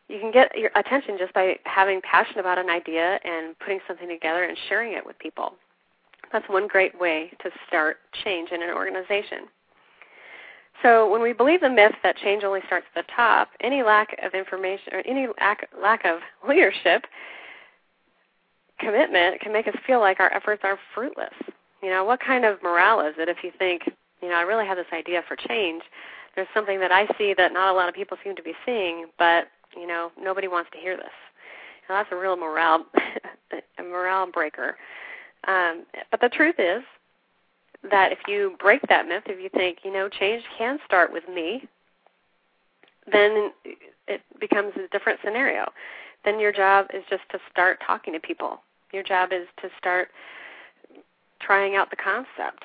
you 0.09 0.21
can 0.21 0.31
get 0.31 0.57
your 0.57 0.71
attention 0.77 1.17
just 1.19 1.33
by 1.33 1.57
having 1.65 2.01
passion 2.03 2.39
about 2.39 2.59
an 2.59 2.69
idea 2.69 3.19
and 3.25 3.59
putting 3.59 3.81
something 3.87 4.09
together 4.09 4.45
and 4.45 4.57
sharing 4.69 4.93
it 4.93 5.05
with 5.05 5.19
people. 5.19 5.55
That's 6.33 6.49
one 6.49 6.67
great 6.69 6.99
way 7.01 7.33
to 7.43 7.51
start 7.69 7.99
change 8.25 8.51
in 8.51 8.63
an 8.63 8.71
organization. 8.71 9.49
So 10.83 11.09
when 11.11 11.23
we 11.23 11.33
believe 11.33 11.61
the 11.61 11.71
myth 11.71 11.95
that 12.03 12.17
change 12.17 12.45
only 12.45 12.61
starts 12.67 12.87
at 12.95 13.07
the 13.07 13.13
top, 13.15 13.49
any 13.61 13.83
lack 13.83 14.17
of 14.23 14.35
information 14.35 14.93
or 14.93 15.03
any 15.07 15.29
lack, 15.41 15.69
lack 15.81 16.05
of 16.05 16.19
leadership 16.49 17.05
commitment 18.79 19.41
can 19.41 19.53
make 19.53 19.69
us 19.69 19.75
feel 19.87 20.01
like 20.01 20.21
our 20.21 20.33
efforts 20.35 20.63
are 20.65 20.79
fruitless. 20.95 21.33
You 21.83 21.91
know, 21.91 22.05
what 22.05 22.21
kind 22.21 22.45
of 22.45 22.63
morale 22.63 23.01
is 23.07 23.15
it 23.19 23.29
if 23.29 23.39
you 23.43 23.53
think, 23.59 23.83
you 24.21 24.29
know, 24.29 24.35
I 24.35 24.43
really 24.43 24.67
have 24.67 24.77
this 24.77 24.87
idea 24.93 25.23
for 25.29 25.37
change. 25.37 25.83
There's 26.35 26.49
something 26.53 26.81
that 26.81 26.91
I 26.91 27.07
see 27.17 27.35
that 27.37 27.53
not 27.53 27.73
a 27.73 27.77
lot 27.77 27.89
of 27.89 27.95
people 27.95 28.17
seem 28.25 28.35
to 28.37 28.43
be 28.43 28.55
seeing, 28.67 29.07
but 29.19 29.49
you 29.77 29.87
know, 29.87 30.11
nobody 30.21 30.49
wants 30.49 30.71
to 30.73 30.79
hear 30.79 30.97
this. 30.97 31.07
Now, 31.89 31.97
that's 31.97 32.13
a 32.13 32.17
real 32.17 32.37
morale 32.37 32.87
a 33.79 33.83
morale 33.83 34.31
breaker. 34.31 34.77
Um, 35.47 35.85
but 36.11 36.21
the 36.21 36.29
truth 36.29 36.57
is 36.59 36.83
that 37.91 38.13
if 38.13 38.19
you 38.27 38.57
break 38.59 38.81
that 38.89 39.07
myth, 39.07 39.25
if 39.27 39.41
you 39.41 39.51
think, 39.51 39.79
you 39.85 39.93
know, 39.93 40.09
change 40.09 40.43
can 40.57 40.79
start 40.87 41.13
with 41.13 41.25
me, 41.29 41.69
then 43.11 43.53
it 44.09 44.23
becomes 44.41 44.73
a 44.77 44.89
different 44.89 45.21
scenario. 45.23 45.71
Then 46.25 46.41
your 46.41 46.53
job 46.53 46.87
is 46.95 47.03
just 47.11 47.23
to 47.33 47.39
start 47.51 47.79
talking 47.87 48.15
to 48.15 48.21
people. 48.21 48.63
Your 48.93 49.03
job 49.03 49.31
is 49.33 49.47
to 49.61 49.69
start 49.79 50.09
trying 51.41 51.77
out 51.77 51.91
the 51.91 51.97
concept, 51.97 52.65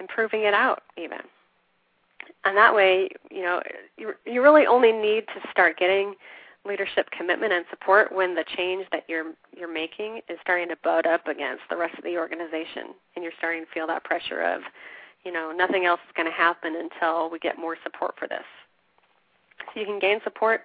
improving 0.00 0.42
it 0.42 0.52
out 0.52 0.82
even. 0.96 1.18
And 2.44 2.56
that 2.56 2.74
way, 2.74 3.08
you 3.30 3.42
know, 3.42 3.62
you, 3.96 4.12
you 4.26 4.42
really 4.42 4.66
only 4.66 4.92
need 4.92 5.24
to 5.28 5.50
start 5.50 5.78
getting 5.78 6.14
leadership 6.68 7.10
commitment 7.10 7.52
and 7.52 7.64
support 7.70 8.12
when 8.12 8.34
the 8.34 8.44
change 8.56 8.86
that 8.92 9.04
you're 9.08 9.32
you're 9.56 9.72
making 9.72 10.20
is 10.28 10.38
starting 10.42 10.68
to 10.68 10.76
butt 10.84 11.06
up 11.06 11.26
against 11.26 11.62
the 11.70 11.76
rest 11.76 11.96
of 11.96 12.04
the 12.04 12.16
organization 12.16 12.94
and 13.16 13.22
you're 13.22 13.32
starting 13.38 13.64
to 13.64 13.70
feel 13.72 13.86
that 13.86 14.04
pressure 14.04 14.42
of 14.42 14.60
you 15.24 15.32
know 15.32 15.50
nothing 15.50 15.86
else 15.86 16.00
is 16.06 16.12
going 16.14 16.28
to 16.28 16.32
happen 16.32 16.74
until 16.76 17.30
we 17.30 17.38
get 17.38 17.58
more 17.58 17.76
support 17.82 18.14
for 18.18 18.28
this. 18.28 18.44
So 19.74 19.80
you 19.80 19.86
can 19.86 19.98
gain 19.98 20.20
support 20.22 20.62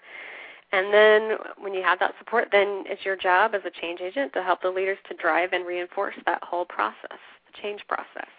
and 0.71 0.93
then 0.93 1.37
when 1.57 1.73
you 1.73 1.81
have 1.81 1.99
that 1.99 2.13
support 2.19 2.49
then 2.51 2.83
it's 2.85 3.05
your 3.05 3.15
job 3.15 3.55
as 3.55 3.61
a 3.65 3.81
change 3.81 4.01
agent 4.01 4.33
to 4.33 4.43
help 4.43 4.61
the 4.61 4.69
leaders 4.69 4.97
to 5.09 5.15
drive 5.15 5.53
and 5.53 5.65
reinforce 5.65 6.15
that 6.25 6.43
whole 6.43 6.65
process 6.65 7.19
the 7.47 7.61
change 7.61 7.81
process. 7.87 8.29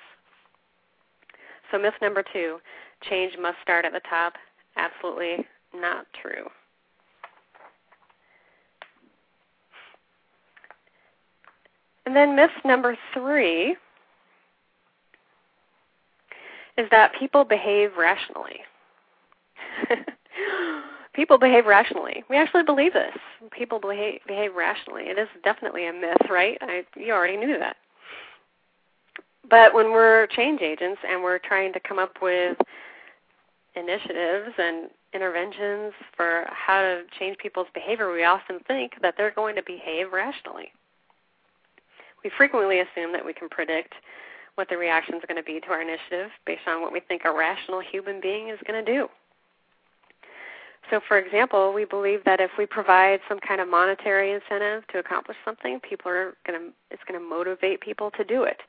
So 1.70 1.78
myth 1.78 1.94
number 2.02 2.22
two 2.32 2.58
change 3.08 3.34
must 3.40 3.56
start 3.62 3.84
at 3.84 3.92
the 3.92 4.00
top. 4.08 4.34
Absolutely 4.76 5.46
not 5.74 6.06
true 6.22 6.46
And 12.14 12.30
then 12.30 12.36
myth 12.36 12.52
number 12.64 12.96
three 13.12 13.74
is 16.78 16.88
that 16.92 17.10
people 17.18 17.42
behave 17.42 17.96
rationally. 17.98 18.60
people 21.12 21.38
behave 21.38 21.66
rationally. 21.66 22.22
We 22.30 22.36
actually 22.36 22.62
believe 22.62 22.92
this. 22.92 23.16
People 23.50 23.80
behave, 23.80 24.20
behave 24.28 24.54
rationally. 24.54 25.06
It 25.06 25.18
is 25.18 25.26
definitely 25.42 25.88
a 25.88 25.92
myth, 25.92 26.30
right? 26.30 26.56
I, 26.60 26.84
you 26.94 27.12
already 27.12 27.36
knew 27.36 27.58
that. 27.58 27.74
But 29.50 29.74
when 29.74 29.90
we're 29.90 30.28
change 30.28 30.60
agents 30.60 31.00
and 31.08 31.20
we're 31.20 31.40
trying 31.40 31.72
to 31.72 31.80
come 31.80 31.98
up 31.98 32.22
with 32.22 32.56
initiatives 33.74 34.54
and 34.56 34.88
interventions 35.12 35.92
for 36.16 36.46
how 36.48 36.80
to 36.80 37.02
change 37.18 37.38
people's 37.38 37.66
behavior, 37.74 38.12
we 38.12 38.22
often 38.22 38.60
think 38.68 38.92
that 39.02 39.14
they're 39.16 39.32
going 39.32 39.56
to 39.56 39.64
behave 39.66 40.12
rationally 40.12 40.70
we 42.24 42.30
frequently 42.36 42.80
assume 42.80 43.12
that 43.12 43.24
we 43.24 43.32
can 43.32 43.48
predict 43.48 43.94
what 44.54 44.68
the 44.68 44.76
reaction 44.76 45.14
is 45.14 45.22
going 45.28 45.36
to 45.36 45.42
be 45.42 45.60
to 45.60 45.68
our 45.68 45.82
initiative 45.82 46.30
based 46.46 46.66
on 46.66 46.80
what 46.80 46.92
we 46.92 47.00
think 47.00 47.22
a 47.24 47.32
rational 47.32 47.80
human 47.80 48.20
being 48.20 48.48
is 48.48 48.58
going 48.66 48.84
to 48.84 48.92
do. 48.92 49.08
So, 50.90 51.00
for 51.06 51.18
example, 51.18 51.72
we 51.72 51.84
believe 51.84 52.24
that 52.24 52.40
if 52.40 52.50
we 52.58 52.66
provide 52.66 53.20
some 53.28 53.40
kind 53.40 53.60
of 53.60 53.68
monetary 53.68 54.32
incentive 54.32 54.86
to 54.88 54.98
accomplish 54.98 55.36
something, 55.44 55.80
people 55.80 56.10
are 56.10 56.34
going 56.46 56.60
to 56.60 56.66
it's 56.90 57.02
going 57.08 57.18
to 57.18 57.26
motivate 57.26 57.80
people 57.80 58.10
to 58.12 58.24
do 58.24 58.44
it. 58.44 58.60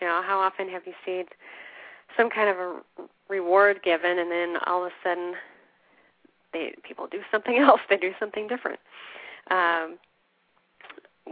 You 0.00 0.08
know, 0.08 0.20
how 0.24 0.40
often 0.40 0.68
have 0.68 0.82
you 0.86 0.94
seen 1.06 1.26
some 2.16 2.28
kind 2.28 2.48
of 2.48 2.56
a 2.56 2.80
reward 3.28 3.82
given, 3.84 4.18
and 4.18 4.30
then 4.30 4.56
all 4.66 4.84
of 4.84 4.90
a 4.90 5.08
sudden, 5.08 5.34
they 6.52 6.74
people 6.82 7.06
do 7.06 7.20
something 7.30 7.58
else, 7.58 7.80
they 7.88 7.96
do 7.96 8.12
something 8.18 8.48
different. 8.48 8.80
Um, 9.50 9.98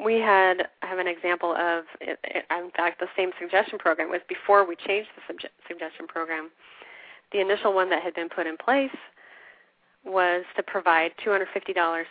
we 0.04 0.14
had 0.14 0.68
have 0.82 0.98
an 0.98 1.06
example 1.06 1.54
of 1.54 1.84
in 2.00 2.70
fact 2.76 3.00
the 3.00 3.06
same 3.16 3.30
suggestion 3.40 3.78
program 3.78 4.10
was 4.10 4.20
before 4.28 4.66
we 4.66 4.76
changed 4.76 5.08
the 5.16 5.48
suggestion 5.68 6.06
program 6.06 6.50
the 7.32 7.40
initial 7.40 7.74
one 7.74 7.90
that 7.90 8.02
had 8.02 8.14
been 8.14 8.28
put 8.28 8.46
in 8.46 8.56
place 8.56 8.90
was 10.04 10.44
to 10.54 10.62
provide 10.62 11.10
$250 11.26 11.44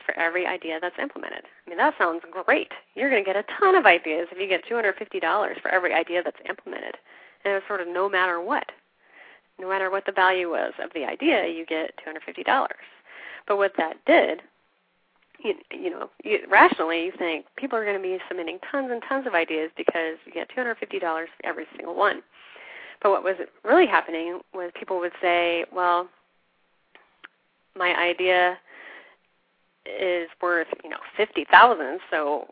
for 0.05 0.19
every 0.19 0.45
idea 0.45 0.79
that's 0.81 0.99
implemented. 1.01 1.43
I 1.65 1.69
mean, 1.69 1.77
that 1.77 1.93
sounds 1.97 2.23
great. 2.45 2.71
You're 2.93 3.09
going 3.09 3.23
to 3.23 3.25
get 3.25 3.37
a 3.37 3.45
ton 3.57 3.75
of 3.75 3.85
ideas 3.85 4.27
if 4.31 4.37
you 4.37 4.47
get 4.47 4.65
$250 4.69 5.61
for 5.61 5.71
every 5.71 5.93
idea 5.93 6.21
that's 6.21 6.37
implemented. 6.47 6.95
And 7.43 7.53
it 7.53 7.55
was 7.55 7.63
sort 7.67 7.81
of 7.81 7.87
no 7.87 8.09
matter 8.09 8.41
what. 8.41 8.65
No 9.57 9.69
matter 9.69 9.89
what 9.89 10.05
the 10.05 10.11
value 10.11 10.49
was 10.49 10.73
of 10.83 10.89
the 10.93 11.05
idea, 11.05 11.47
you 11.47 11.65
get 11.65 11.91
$250. 12.05 12.67
But 13.47 13.57
what 13.57 13.71
that 13.77 13.95
did 14.05 14.41
you, 15.45 15.55
you 15.71 15.89
know, 15.89 16.09
you, 16.23 16.39
rationally 16.49 17.05
you 17.05 17.11
think 17.17 17.45
people 17.55 17.77
are 17.77 17.85
going 17.85 17.97
to 17.97 18.01
be 18.01 18.17
submitting 18.27 18.59
tons 18.71 18.89
and 18.91 19.01
tons 19.07 19.27
of 19.27 19.33
ideas 19.33 19.71
because 19.77 20.17
you 20.25 20.33
get 20.33 20.49
$250 20.55 20.75
for 20.99 21.27
every 21.43 21.65
single 21.75 21.95
one. 21.95 22.21
But 23.01 23.11
what 23.11 23.23
was 23.23 23.35
really 23.63 23.87
happening 23.87 24.39
was 24.53 24.71
people 24.77 24.99
would 24.99 25.11
say, 25.21 25.65
well, 25.73 26.09
my 27.77 27.95
idea 27.95 28.57
is 29.85 30.27
worth, 30.41 30.67
you 30.83 30.89
know, 30.89 30.97
50,000, 31.17 31.99
so 32.09 32.47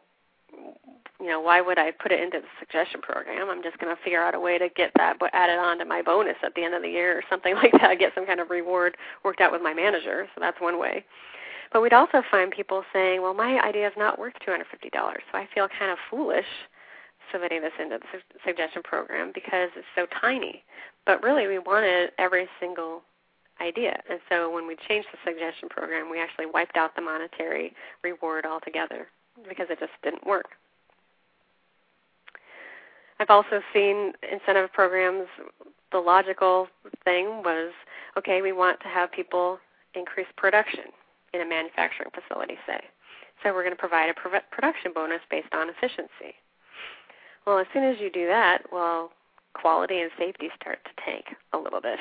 you 1.20 1.30
know, 1.30 1.40
why 1.40 1.62
would 1.62 1.80
I 1.80 1.92
put 1.92 2.12
it 2.12 2.20
into 2.20 2.40
the 2.40 2.48
suggestion 2.60 3.02
program? 3.02 3.50
I'm 3.50 3.64
just 3.64 3.78
going 3.80 3.96
to 3.96 4.02
figure 4.04 4.22
out 4.22 4.36
a 4.36 4.40
way 4.40 4.58
to 4.58 4.68
get 4.76 4.92
that 4.98 5.18
added 5.32 5.58
on 5.58 5.78
to 5.80 5.86
my 5.86 6.02
bonus 6.02 6.36
at 6.44 6.54
the 6.54 6.64
end 6.64 6.74
of 6.74 6.82
the 6.82 6.90
year 6.90 7.18
or 7.18 7.24
something 7.30 7.56
like 7.64 7.72
that, 7.80 7.98
get 7.98 8.12
some 8.14 8.26
kind 8.26 8.42
of 8.42 8.50
reward 8.50 8.98
worked 9.24 9.40
out 9.40 9.52
with 9.52 9.62
my 9.62 9.74
manager. 9.74 10.28
So 10.36 10.42
that's 10.42 10.60
one 10.60 10.78
way. 10.78 11.06
But 11.74 11.82
we'd 11.82 11.92
also 11.92 12.22
find 12.30 12.52
people 12.52 12.84
saying, 12.94 13.24
well, 13.24 13.34
my 13.34 13.60
idea 13.60 13.88
is 13.88 13.94
not 13.98 14.20
worth 14.20 14.34
$250, 14.48 14.62
so 14.94 15.38
I 15.38 15.48
feel 15.56 15.68
kind 15.80 15.92
of 15.92 15.98
foolish 16.10 16.46
submitting 17.32 17.64
this 17.64 17.72
into 17.82 17.98
the 17.98 18.06
su- 18.12 18.40
suggestion 18.46 18.84
program 18.84 19.32
because 19.34 19.70
it's 19.76 19.88
so 19.96 20.06
tiny. 20.22 20.64
But 21.08 21.24
really, 21.24 21.48
we 21.48 21.58
wanted 21.58 22.12
every 22.20 22.48
single 22.60 23.02
idea. 23.60 24.00
And 24.08 24.20
so 24.30 24.54
when 24.54 24.68
we 24.68 24.76
changed 24.88 25.08
the 25.12 25.18
suggestion 25.26 25.68
program, 25.68 26.12
we 26.12 26.22
actually 26.22 26.46
wiped 26.46 26.78
out 26.78 26.96
the 26.96 27.02
monetary 27.02 27.74
reward 28.04 28.46
altogether 28.46 29.08
because 29.50 29.66
it 29.72 29.80
just 29.80 29.94
didn't 30.04 30.26
work. 30.28 30.50
I've 33.20 33.32
also 33.32 33.62
seen 33.74 34.14
incentive 34.32 34.72
programs, 34.74 35.28
the 35.92 35.98
logical 35.98 36.68
thing 37.04 37.42
was 37.44 37.72
okay, 38.16 38.44
we 38.44 38.52
want 38.52 38.80
to 38.82 38.88
have 38.90 39.12
people 39.12 39.60
increase 39.96 40.28
production 40.38 40.86
in 41.34 41.42
a 41.42 41.46
manufacturing 41.46 42.10
facility, 42.14 42.56
say. 42.68 42.80
So 43.42 43.54
we're 43.54 43.64
going 43.64 43.76
to 43.76 43.80
provide 43.80 44.10
a 44.10 44.14
production 44.14 44.92
bonus 44.94 45.22
based 45.30 45.54
on 45.54 45.70
efficiency. 45.70 46.36
Well, 47.46 47.60
as 47.60 47.68
soon 47.74 47.84
as 47.84 47.98
you 48.00 48.10
do 48.10 48.28
that, 48.28 48.64
well, 48.72 49.12
quality 49.54 50.00
and 50.00 50.12
safety 50.18 50.50
start 50.60 50.80
to 50.86 50.92
tank 51.04 51.26
a 51.52 51.58
little 51.58 51.82
bit 51.82 52.00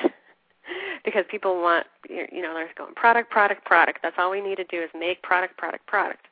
because 1.05 1.25
people 1.29 1.61
want, 1.61 1.85
you 2.09 2.41
know, 2.41 2.53
they're 2.53 2.69
going 2.77 2.95
product, 2.95 3.29
product, 3.29 3.65
product. 3.65 3.99
That's 4.01 4.15
all 4.17 4.31
we 4.31 4.41
need 4.41 4.55
to 4.55 4.63
do 4.65 4.81
is 4.81 4.89
make 4.97 5.21
product, 5.21 5.57
product, 5.57 5.85
product. 5.85 6.27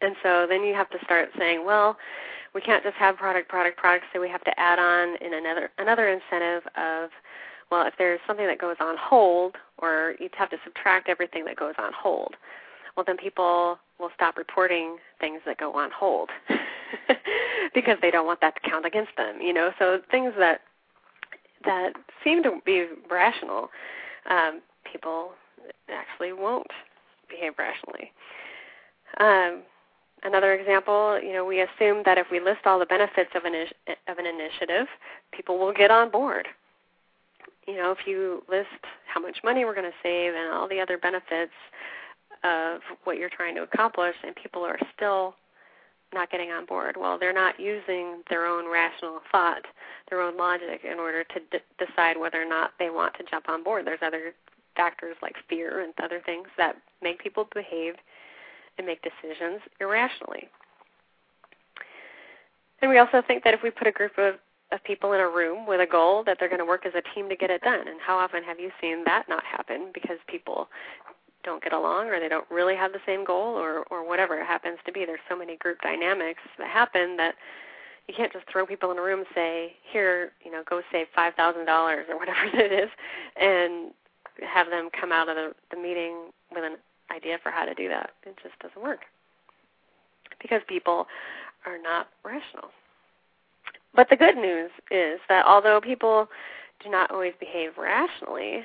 And 0.00 0.16
so 0.22 0.46
then 0.48 0.64
you 0.64 0.74
have 0.74 0.90
to 0.90 0.98
start 1.04 1.30
saying, 1.38 1.64
well, 1.64 1.96
we 2.54 2.60
can't 2.60 2.82
just 2.82 2.96
have 2.96 3.16
product, 3.16 3.48
product, 3.48 3.78
product. 3.78 4.06
So 4.12 4.20
we 4.20 4.28
have 4.28 4.44
to 4.44 4.60
add 4.60 4.78
on 4.78 5.16
in 5.24 5.32
another 5.32 5.70
another 5.78 6.08
incentive 6.08 6.64
of 6.76 7.10
well, 7.72 7.86
if 7.86 7.94
there's 7.96 8.20
something 8.26 8.46
that 8.46 8.58
goes 8.58 8.76
on 8.80 8.96
hold, 9.00 9.56
or 9.78 10.14
you 10.20 10.28
have 10.36 10.50
to 10.50 10.58
subtract 10.62 11.08
everything 11.08 11.46
that 11.46 11.56
goes 11.56 11.72
on 11.78 11.90
hold, 11.96 12.34
well, 12.94 13.04
then 13.06 13.16
people 13.16 13.78
will 13.98 14.10
stop 14.14 14.36
reporting 14.36 14.98
things 15.18 15.40
that 15.46 15.56
go 15.56 15.72
on 15.72 15.90
hold 15.90 16.28
because 17.74 17.96
they 18.02 18.10
don't 18.10 18.26
want 18.26 18.42
that 18.42 18.54
to 18.56 18.68
count 18.68 18.84
against 18.84 19.12
them. 19.16 19.40
You 19.40 19.54
know, 19.54 19.70
so 19.78 20.02
things 20.10 20.34
that 20.38 20.60
that 21.64 21.94
seem 22.22 22.42
to 22.42 22.60
be 22.66 22.88
rational, 23.10 23.70
um, 24.28 24.60
people 24.84 25.30
actually 25.88 26.34
won't 26.34 26.66
behave 27.30 27.54
rationally. 27.58 28.12
Um, 29.18 29.62
another 30.24 30.52
example, 30.52 31.18
you 31.22 31.32
know, 31.32 31.46
we 31.46 31.62
assume 31.62 32.02
that 32.04 32.18
if 32.18 32.26
we 32.30 32.38
list 32.38 32.66
all 32.66 32.78
the 32.78 32.84
benefits 32.84 33.30
of 33.34 33.46
an 33.46 33.54
of 34.08 34.18
an 34.18 34.26
initiative, 34.26 34.88
people 35.32 35.58
will 35.58 35.72
get 35.72 35.90
on 35.90 36.10
board 36.10 36.48
you 37.66 37.76
know, 37.76 37.92
if 37.92 38.06
you 38.06 38.42
list 38.48 38.68
how 39.06 39.20
much 39.20 39.38
money 39.44 39.64
we're 39.64 39.74
going 39.74 39.90
to 39.90 39.96
save 40.02 40.34
and 40.34 40.52
all 40.52 40.68
the 40.68 40.80
other 40.80 40.98
benefits, 40.98 41.52
of 42.44 42.80
what 43.04 43.18
you're 43.18 43.30
trying 43.30 43.54
to 43.54 43.62
accomplish, 43.62 44.16
and 44.24 44.34
people 44.34 44.62
are 44.64 44.78
still 44.96 45.34
not 46.12 46.30
getting 46.30 46.50
on 46.50 46.66
board. 46.66 46.96
Well, 46.98 47.18
they're 47.18 47.32
not 47.32 47.58
using 47.58 48.22
their 48.28 48.46
own 48.46 48.70
rational 48.70 49.20
thought, 49.30 49.62
their 50.10 50.20
own 50.20 50.36
logic, 50.36 50.80
in 50.84 50.98
order 50.98 51.24
to 51.24 51.60
decide 51.78 52.18
whether 52.18 52.42
or 52.42 52.48
not 52.48 52.72
they 52.78 52.90
want 52.90 53.14
to 53.14 53.24
jump 53.30 53.48
on 53.48 53.62
board. 53.62 53.86
There's 53.86 54.00
other 54.02 54.32
factors 54.76 55.16
like 55.22 55.36
fear 55.48 55.80
and 55.80 55.92
other 56.02 56.20
things 56.24 56.48
that 56.58 56.76
make 57.02 57.22
people 57.22 57.48
behave 57.54 57.94
and 58.78 58.86
make 58.86 59.00
decisions 59.02 59.60
irrationally. 59.80 60.48
And 62.80 62.90
we 62.90 62.98
also 62.98 63.22
think 63.26 63.44
that 63.44 63.54
if 63.54 63.62
we 63.62 63.70
put 63.70 63.86
a 63.86 63.92
group 63.92 64.18
of, 64.18 64.34
of 64.72 64.82
people 64.84 65.12
in 65.12 65.20
a 65.20 65.28
room 65.28 65.66
with 65.66 65.80
a 65.80 65.86
goal, 65.86 66.24
that 66.24 66.38
they're 66.40 66.48
going 66.48 66.58
to 66.58 66.64
work 66.64 66.86
as 66.86 66.92
a 66.94 67.14
team 67.14 67.28
to 67.28 67.36
get 67.36 67.50
it 67.50 67.62
done. 67.62 67.86
And 67.86 68.00
how 68.00 68.16
often 68.16 68.42
have 68.42 68.58
you 68.58 68.70
seen 68.80 69.04
that 69.04 69.28
not 69.28 69.44
happen 69.44 69.90
because 69.92 70.16
people 70.26 70.68
don't 71.44 71.62
get 71.62 71.72
along 71.72 72.08
or 72.08 72.20
they 72.20 72.28
don't 72.28 72.48
really 72.50 72.76
have 72.76 72.92
the 72.92 73.00
same 73.06 73.24
goal 73.24 73.56
or 73.56 73.84
or 73.90 74.06
whatever 74.06 74.38
it 74.40 74.46
happens 74.46 74.78
to 74.86 74.92
be. 74.92 75.04
There's 75.04 75.20
so 75.28 75.36
many 75.36 75.56
group 75.56 75.80
dynamics 75.82 76.40
that 76.58 76.68
happen 76.68 77.16
that 77.16 77.34
you 78.08 78.14
can't 78.16 78.32
just 78.32 78.46
throw 78.50 78.66
people 78.66 78.90
in 78.90 78.98
a 78.98 79.02
room 79.02 79.20
and 79.20 79.28
say, 79.34 79.74
"Here, 79.90 80.32
you 80.44 80.50
know, 80.50 80.62
go 80.68 80.82
save 80.90 81.06
five 81.14 81.34
thousand 81.34 81.66
dollars 81.66 82.06
or 82.08 82.16
whatever 82.18 82.46
it 82.54 82.72
is," 82.72 82.90
and 83.36 83.92
have 84.42 84.70
them 84.70 84.88
come 84.98 85.12
out 85.12 85.28
of 85.28 85.36
the, 85.36 85.52
the 85.70 85.76
meeting 85.80 86.30
with 86.52 86.64
an 86.64 86.76
idea 87.14 87.38
for 87.42 87.50
how 87.50 87.64
to 87.64 87.74
do 87.74 87.88
that. 87.88 88.10
It 88.24 88.36
just 88.42 88.58
doesn't 88.60 88.82
work 88.82 89.00
because 90.40 90.62
people 90.66 91.06
are 91.66 91.78
not 91.80 92.08
rational. 92.24 92.70
But 93.94 94.08
the 94.08 94.16
good 94.16 94.36
news 94.36 94.70
is 94.90 95.20
that 95.28 95.44
although 95.44 95.80
people 95.80 96.28
do 96.82 96.90
not 96.90 97.10
always 97.10 97.34
behave 97.38 97.72
rationally, 97.76 98.64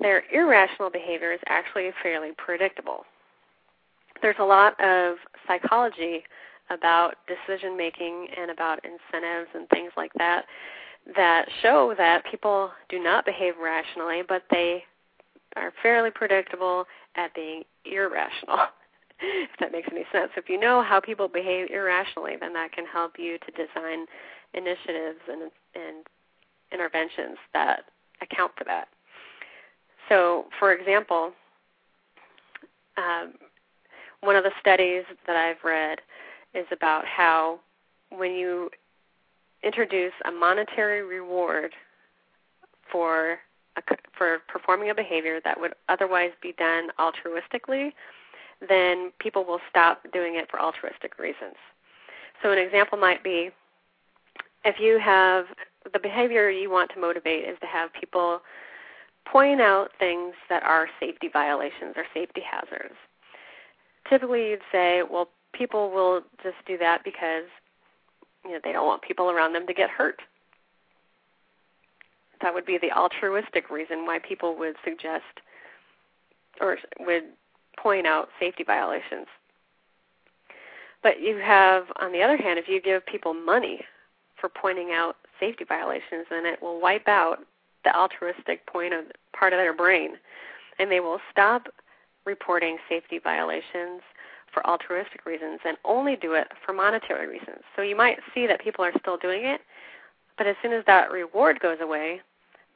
their 0.00 0.24
irrational 0.32 0.90
behavior 0.90 1.32
is 1.32 1.40
actually 1.46 1.90
fairly 2.02 2.30
predictable. 2.36 3.04
There's 4.22 4.36
a 4.38 4.44
lot 4.44 4.78
of 4.80 5.16
psychology 5.46 6.24
about 6.70 7.14
decision 7.28 7.76
making 7.76 8.28
and 8.36 8.50
about 8.50 8.80
incentives 8.84 9.50
and 9.54 9.68
things 9.68 9.92
like 9.96 10.12
that 10.18 10.44
that 11.14 11.46
show 11.62 11.94
that 11.96 12.24
people 12.28 12.70
do 12.88 13.00
not 13.00 13.24
behave 13.24 13.54
rationally, 13.62 14.22
but 14.28 14.42
they 14.50 14.82
are 15.54 15.72
fairly 15.82 16.10
predictable 16.10 16.84
at 17.14 17.34
being 17.34 17.62
irrational. 17.84 18.58
if 19.20 19.50
that 19.60 19.72
makes 19.72 19.88
any 19.90 20.04
sense. 20.12 20.30
If 20.36 20.48
you 20.48 20.58
know 20.58 20.82
how 20.82 21.00
people 21.00 21.28
behave 21.28 21.70
irrationally, 21.70 22.34
then 22.40 22.52
that 22.54 22.72
can 22.72 22.86
help 22.86 23.12
you 23.18 23.38
to 23.38 23.50
design 23.52 24.06
initiatives 24.54 25.20
and, 25.30 25.50
and 25.74 26.04
interventions 26.72 27.38
that 27.52 27.84
account 28.20 28.52
for 28.56 28.64
that. 28.64 28.88
So, 30.08 30.46
for 30.58 30.72
example, 30.72 31.32
um, 32.96 33.34
one 34.20 34.36
of 34.36 34.44
the 34.44 34.52
studies 34.60 35.04
that 35.26 35.36
I've 35.36 35.62
read 35.64 35.98
is 36.54 36.66
about 36.72 37.04
how 37.04 37.60
when 38.10 38.32
you 38.32 38.70
introduce 39.62 40.12
a 40.26 40.30
monetary 40.30 41.02
reward 41.02 41.72
for 42.90 43.38
a, 43.76 43.82
for 44.16 44.38
performing 44.48 44.90
a 44.90 44.94
behavior 44.94 45.40
that 45.44 45.60
would 45.60 45.74
otherwise 45.88 46.30
be 46.40 46.52
done 46.52 46.88
altruistically, 46.98 47.92
then 48.66 49.12
people 49.18 49.44
will 49.44 49.60
stop 49.68 50.00
doing 50.12 50.36
it 50.36 50.50
for 50.50 50.60
altruistic 50.60 51.18
reasons. 51.18 51.56
So 52.42 52.50
an 52.50 52.58
example 52.58 52.98
might 52.98 53.22
be 53.22 53.50
if 54.64 54.80
you 54.80 54.98
have 54.98 55.46
the 55.92 55.98
behavior 55.98 56.50
you 56.50 56.70
want 56.70 56.90
to 56.94 57.00
motivate 57.00 57.48
is 57.48 57.56
to 57.60 57.66
have 57.66 57.92
people 57.92 58.40
point 59.24 59.60
out 59.60 59.90
things 59.98 60.34
that 60.48 60.62
are 60.62 60.88
safety 61.00 61.28
violations 61.32 61.94
or 61.96 62.04
safety 62.14 62.42
hazards. 62.48 62.94
Typically, 64.08 64.50
you'd 64.50 64.60
say, 64.70 65.02
well, 65.08 65.28
people 65.52 65.90
will 65.90 66.22
just 66.42 66.56
do 66.66 66.78
that 66.78 67.02
because 67.04 67.44
you 68.44 68.52
know 68.52 68.60
they 68.62 68.72
don't 68.72 68.86
want 68.86 69.02
people 69.02 69.30
around 69.30 69.52
them 69.52 69.66
to 69.66 69.74
get 69.74 69.90
hurt. 69.90 70.20
That 72.42 72.54
would 72.54 72.66
be 72.66 72.78
the 72.78 72.92
altruistic 72.92 73.70
reason 73.70 74.04
why 74.04 74.18
people 74.18 74.56
would 74.58 74.76
suggest 74.84 75.40
or 76.60 76.78
would 77.00 77.24
point 77.76 78.06
out 78.06 78.28
safety 78.38 78.64
violations. 78.64 79.26
But 81.02 81.20
you 81.20 81.36
have, 81.36 81.84
on 82.00 82.12
the 82.12 82.22
other 82.22 82.36
hand, 82.36 82.58
if 82.58 82.68
you 82.68 82.80
give 82.80 83.04
people 83.06 83.34
money 83.34 83.80
for 84.40 84.48
pointing 84.48 84.90
out 84.92 85.16
safety 85.38 85.64
violations, 85.64 86.26
then 86.30 86.46
it 86.46 86.60
will 86.60 86.80
wipe 86.80 87.08
out 87.08 87.38
the 87.84 87.96
altruistic 87.96 88.66
point 88.66 88.92
of 88.92 89.04
part 89.32 89.52
of 89.52 89.58
their 89.58 89.74
brain, 89.74 90.16
and 90.78 90.90
they 90.90 91.00
will 91.00 91.20
stop 91.30 91.68
reporting 92.24 92.78
safety 92.88 93.20
violations 93.22 94.02
for 94.52 94.66
altruistic 94.66 95.24
reasons 95.26 95.60
and 95.64 95.76
only 95.84 96.16
do 96.16 96.32
it 96.32 96.48
for 96.64 96.72
monetary 96.72 97.28
reasons. 97.28 97.60
So 97.76 97.82
you 97.82 97.94
might 97.94 98.18
see 98.34 98.46
that 98.46 98.60
people 98.60 98.84
are 98.84 98.92
still 98.98 99.16
doing 99.16 99.44
it, 99.44 99.60
but 100.36 100.46
as 100.46 100.56
soon 100.62 100.72
as 100.72 100.84
that 100.86 101.12
reward 101.12 101.60
goes 101.60 101.78
away, 101.80 102.20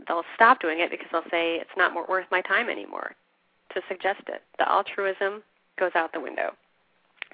they'll 0.07 0.25
stop 0.35 0.61
doing 0.61 0.81
it 0.81 0.91
because 0.91 1.09
they'll 1.11 1.31
say 1.31 1.57
it's 1.57 1.71
not 1.77 2.09
worth 2.09 2.27
my 2.31 2.43
time 2.43 2.69
anymore 2.69 3.15
to 3.75 3.81
suggest 3.89 4.23
it. 4.29 4.43
The 4.59 4.69
altruism 4.71 5.43
goes 5.79 5.93
out 5.95 6.13
the 6.13 6.21
window. 6.21 6.53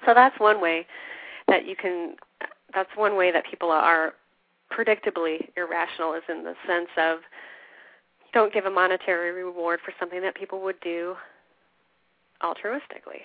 So 0.05 0.13
that's 0.13 0.39
one 0.39 0.61
way 0.61 0.85
that 1.47 1.65
you 1.65 1.75
can 1.75 2.15
that's 2.73 2.89
one 2.95 3.15
way 3.15 3.31
that 3.31 3.45
people 3.49 3.71
are 3.71 4.13
predictably 4.71 5.49
irrational 5.55 6.13
is 6.13 6.23
in 6.27 6.43
the 6.43 6.53
sense 6.67 6.89
of 6.97 7.19
don't 8.33 8.53
give 8.53 8.65
a 8.65 8.69
monetary 8.69 9.31
reward 9.31 9.79
for 9.83 9.93
something 9.99 10.21
that 10.21 10.35
people 10.35 10.61
would 10.61 10.79
do 10.81 11.15
altruistically. 12.43 13.23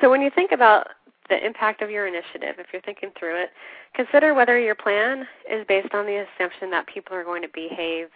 So 0.00 0.08
when 0.08 0.22
you 0.22 0.30
think 0.34 0.52
about 0.52 0.88
the 1.28 1.44
impact 1.44 1.82
of 1.82 1.90
your 1.90 2.06
initiative, 2.06 2.56
if 2.58 2.66
you're 2.72 2.82
thinking 2.82 3.10
through 3.18 3.42
it, 3.42 3.50
consider 3.94 4.34
whether 4.34 4.58
your 4.58 4.74
plan 4.74 5.26
is 5.50 5.66
based 5.66 5.92
on 5.94 6.06
the 6.06 6.24
assumption 6.24 6.70
that 6.70 6.86
people 6.86 7.14
are 7.14 7.24
going 7.24 7.42
to 7.42 7.48
behave 7.48 8.08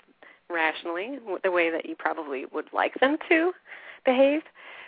rationally, 0.51 1.19
the 1.43 1.51
way 1.51 1.71
that 1.71 1.87
you 1.87 1.97
probably 1.97 2.45
would 2.53 2.69
like 2.73 2.95
them 3.01 3.17
to 3.29 3.53
behave, 4.05 4.43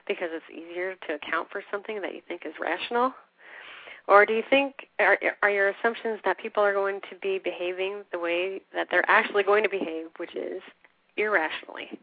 because 0.07 0.29
it's 0.33 0.45
easier 0.51 0.95
to 1.07 1.15
account 1.15 1.49
for 1.51 1.63
something 1.71 2.01
that 2.01 2.15
you 2.15 2.21
think 2.29 2.43
is 2.47 2.55
rational 2.61 3.13
or 4.09 4.25
do 4.25 4.33
you 4.33 4.43
think 4.49 4.89
are, 4.99 5.19
are 5.43 5.51
your 5.51 5.69
assumptions 5.69 6.19
that 6.25 6.39
people 6.39 6.63
are 6.63 6.73
going 6.73 7.01
to 7.11 7.17
be 7.21 7.39
behaving 7.39 8.05
the 8.11 8.19
way 8.19 8.63
that 8.75 8.89
they're 8.91 9.09
actually 9.09 9.43
going 9.43 9.63
to 9.63 9.69
behave, 9.69 10.07
which 10.17 10.35
is 10.35 10.63
irrationally? 11.19 12.01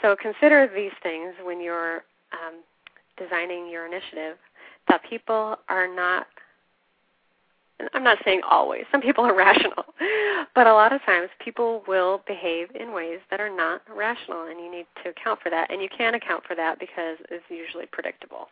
So 0.00 0.14
consider 0.14 0.70
these 0.72 0.92
things 1.02 1.34
when 1.42 1.60
you're 1.60 2.04
um, 2.32 2.62
designing 3.18 3.68
your 3.68 3.86
initiative. 3.86 4.36
That 4.88 5.02
people 5.08 5.56
are 5.68 5.92
not. 5.92 6.26
I'm 7.94 8.04
not 8.04 8.18
saying 8.24 8.42
always. 8.48 8.84
Some 8.92 9.00
people 9.00 9.24
are 9.24 9.34
rational, 9.36 9.84
but 10.54 10.66
a 10.66 10.72
lot 10.72 10.92
of 10.92 11.02
times 11.04 11.28
people 11.44 11.82
will 11.86 12.22
behave 12.26 12.68
in 12.78 12.92
ways 12.92 13.18
that 13.30 13.40
are 13.40 13.54
not 13.54 13.82
rational, 13.94 14.46
and 14.46 14.60
you 14.60 14.70
need 14.70 14.86
to 15.02 15.10
account 15.10 15.40
for 15.42 15.50
that. 15.50 15.70
And 15.70 15.82
you 15.82 15.88
can 15.96 16.14
account 16.14 16.44
for 16.46 16.54
that 16.54 16.78
because 16.78 17.18
it's 17.30 17.44
usually 17.48 17.86
predictable. 17.86 18.48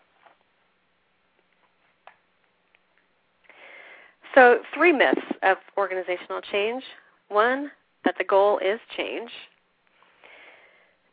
So, 4.35 4.61
three 4.75 4.93
myths 4.93 5.21
of 5.43 5.57
organizational 5.77 6.41
change. 6.53 6.85
One, 7.29 7.71
that 8.05 8.17
the 8.19 8.25
goal 8.25 8.59
is 8.59 8.81
change. 8.97 9.31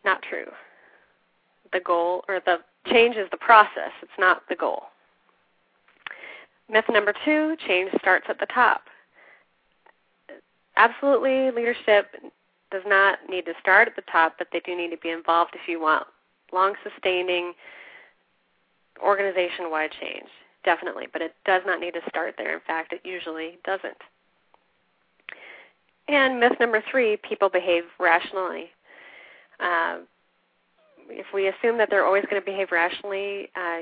Not 0.06 0.22
true. 0.22 0.46
The 1.74 1.80
goal 1.80 2.24
or 2.28 2.40
the 2.46 2.58
change 2.88 3.16
is 3.16 3.28
the 3.32 3.38
process, 3.38 3.92
it's 4.02 4.12
not 4.18 4.44
the 4.50 4.56
goal. 4.56 4.84
Myth 6.70 6.86
number 6.90 7.14
two 7.26 7.56
change 7.68 7.92
starts 8.00 8.26
at 8.30 8.40
the 8.40 8.46
top. 8.48 8.84
Absolutely, 10.76 11.52
leadership 11.52 12.08
does 12.72 12.84
not 12.86 13.20
need 13.30 13.46
to 13.46 13.54
start 13.60 13.88
at 13.88 13.96
the 13.96 14.04
top, 14.12 14.36
but 14.38 14.48
they 14.52 14.60
do 14.60 14.76
need 14.76 14.92
to 14.92 14.98
be 14.98 15.10
involved 15.10 15.56
if 15.56 15.68
you 15.68 15.80
want 15.82 16.06
long 16.52 16.74
sustaining 16.84 17.54
organization 19.02 19.70
wide 19.70 19.92
change 20.00 20.28
definitely, 20.68 21.08
but 21.14 21.22
it 21.22 21.34
does 21.46 21.62
not 21.66 21.80
need 21.80 21.94
to 21.94 22.02
start 22.10 22.36
there. 22.38 22.54
In 22.54 22.60
fact, 22.68 22.92
it 22.92 23.00
usually 23.06 23.58
doesn't. 23.64 23.98
And 26.10 26.40
myth 26.40 26.60
number 26.60 26.84
three 26.92 27.18
people 27.18 27.50
behave 27.50 27.84
rationally. 28.00 28.66
Uh, 29.62 30.00
if 31.10 31.26
we 31.34 31.48
assume 31.48 31.78
that 31.78 31.90
they're 31.90 32.06
always 32.06 32.26
going 32.30 32.42
to 32.42 32.46
behave 32.46 32.72
rationally, 32.72 33.50
uh, 33.56 33.78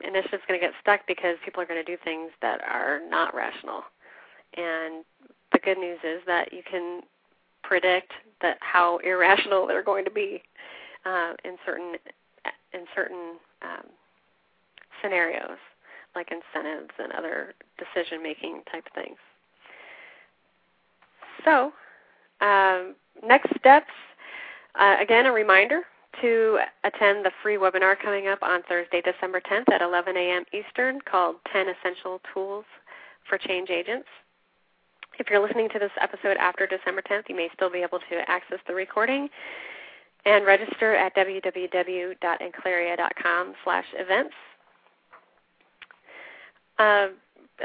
initiative 0.00 0.40
is 0.40 0.46
going 0.48 0.58
to 0.60 0.66
get 0.66 0.74
stuck 0.80 1.06
because 1.06 1.36
people 1.44 1.62
are 1.62 1.66
going 1.66 1.84
to 1.84 1.96
do 1.96 1.96
things 2.02 2.30
that 2.42 2.60
are 2.62 3.00
not 3.08 3.34
rational. 3.34 3.82
And 4.56 5.04
the 5.52 5.58
good 5.58 5.78
news 5.78 5.98
is 6.04 6.20
that 6.26 6.52
you 6.52 6.62
can 6.68 7.02
predict 7.62 8.12
that 8.42 8.58
how 8.60 8.98
irrational 8.98 9.66
they're 9.66 9.82
going 9.82 10.04
to 10.04 10.10
be 10.10 10.42
uh, 11.04 11.32
in 11.44 11.56
certain 11.64 11.94
in 12.72 12.80
certain 12.94 13.36
um, 13.62 13.86
scenarios 15.02 15.58
like 16.14 16.30
incentives 16.30 16.90
and 16.98 17.12
other 17.12 17.54
decision 17.78 18.22
making 18.22 18.62
type 18.70 18.84
things. 18.94 19.16
So, 21.44 21.72
um, 22.40 22.94
next 23.26 23.50
steps 23.58 23.90
Uh, 24.74 24.96
again, 25.00 25.26
a 25.26 25.32
reminder 25.32 25.82
to 26.20 26.58
attend 26.84 27.24
the 27.24 27.32
free 27.42 27.56
webinar 27.56 27.98
coming 27.98 28.28
up 28.28 28.40
on 28.42 28.62
Thursday, 28.68 29.02
December 29.02 29.40
10th 29.40 29.72
at 29.72 29.82
11 29.82 30.16
a.m. 30.16 30.44
Eastern 30.52 31.00
called 31.00 31.36
10 31.52 31.66
Essential 31.68 32.20
Tools 32.32 32.64
for 33.28 33.36
Change 33.38 33.70
Agents. 33.70 34.06
If 35.18 35.28
you're 35.30 35.40
listening 35.40 35.68
to 35.70 35.78
this 35.78 35.90
episode 36.00 36.36
after 36.38 36.66
December 36.66 37.02
10th, 37.02 37.28
you 37.28 37.36
may 37.36 37.48
still 37.54 37.70
be 37.70 37.82
able 37.82 38.00
to 38.10 38.28
access 38.28 38.58
the 38.66 38.74
recording 38.74 39.28
and 40.26 40.44
register 40.46 40.96
at 40.96 41.14
www.enclaria.com 41.14 43.54
slash 43.62 43.84
events. 43.94 44.34
Uh, 46.78 47.08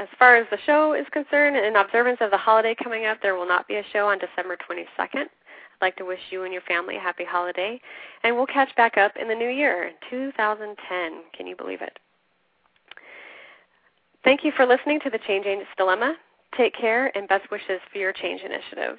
as 0.00 0.08
far 0.18 0.36
as 0.36 0.46
the 0.50 0.58
show 0.66 0.94
is 0.94 1.06
concerned, 1.12 1.56
in 1.56 1.76
observance 1.76 2.18
of 2.20 2.30
the 2.30 2.36
holiday 2.36 2.76
coming 2.80 3.06
up, 3.06 3.18
there 3.22 3.34
will 3.34 3.48
not 3.48 3.66
be 3.66 3.76
a 3.76 3.84
show 3.92 4.08
on 4.08 4.18
December 4.18 4.56
22nd. 4.56 5.24
I'd 5.80 5.86
like 5.86 5.96
to 5.96 6.04
wish 6.04 6.20
you 6.30 6.44
and 6.44 6.52
your 6.52 6.62
family 6.62 6.96
a 6.96 7.00
happy 7.00 7.24
holiday, 7.24 7.80
and 8.22 8.36
we'll 8.36 8.46
catch 8.46 8.74
back 8.76 8.98
up 8.98 9.12
in 9.16 9.28
the 9.28 9.34
new 9.34 9.48
year, 9.48 9.92
2010. 10.10 11.22
Can 11.36 11.46
you 11.46 11.56
believe 11.56 11.80
it? 11.80 11.98
Thank 14.22 14.44
you 14.44 14.52
for 14.56 14.66
listening 14.66 15.00
to 15.00 15.10
the 15.10 15.18
Change 15.26 15.46
Agent's 15.46 15.70
Dilemma. 15.78 16.16
Take 16.56 16.74
care 16.76 17.16
and 17.16 17.26
best 17.28 17.50
wishes 17.50 17.80
for 17.90 17.98
your 17.98 18.12
change 18.12 18.42
initiative. 18.42 18.98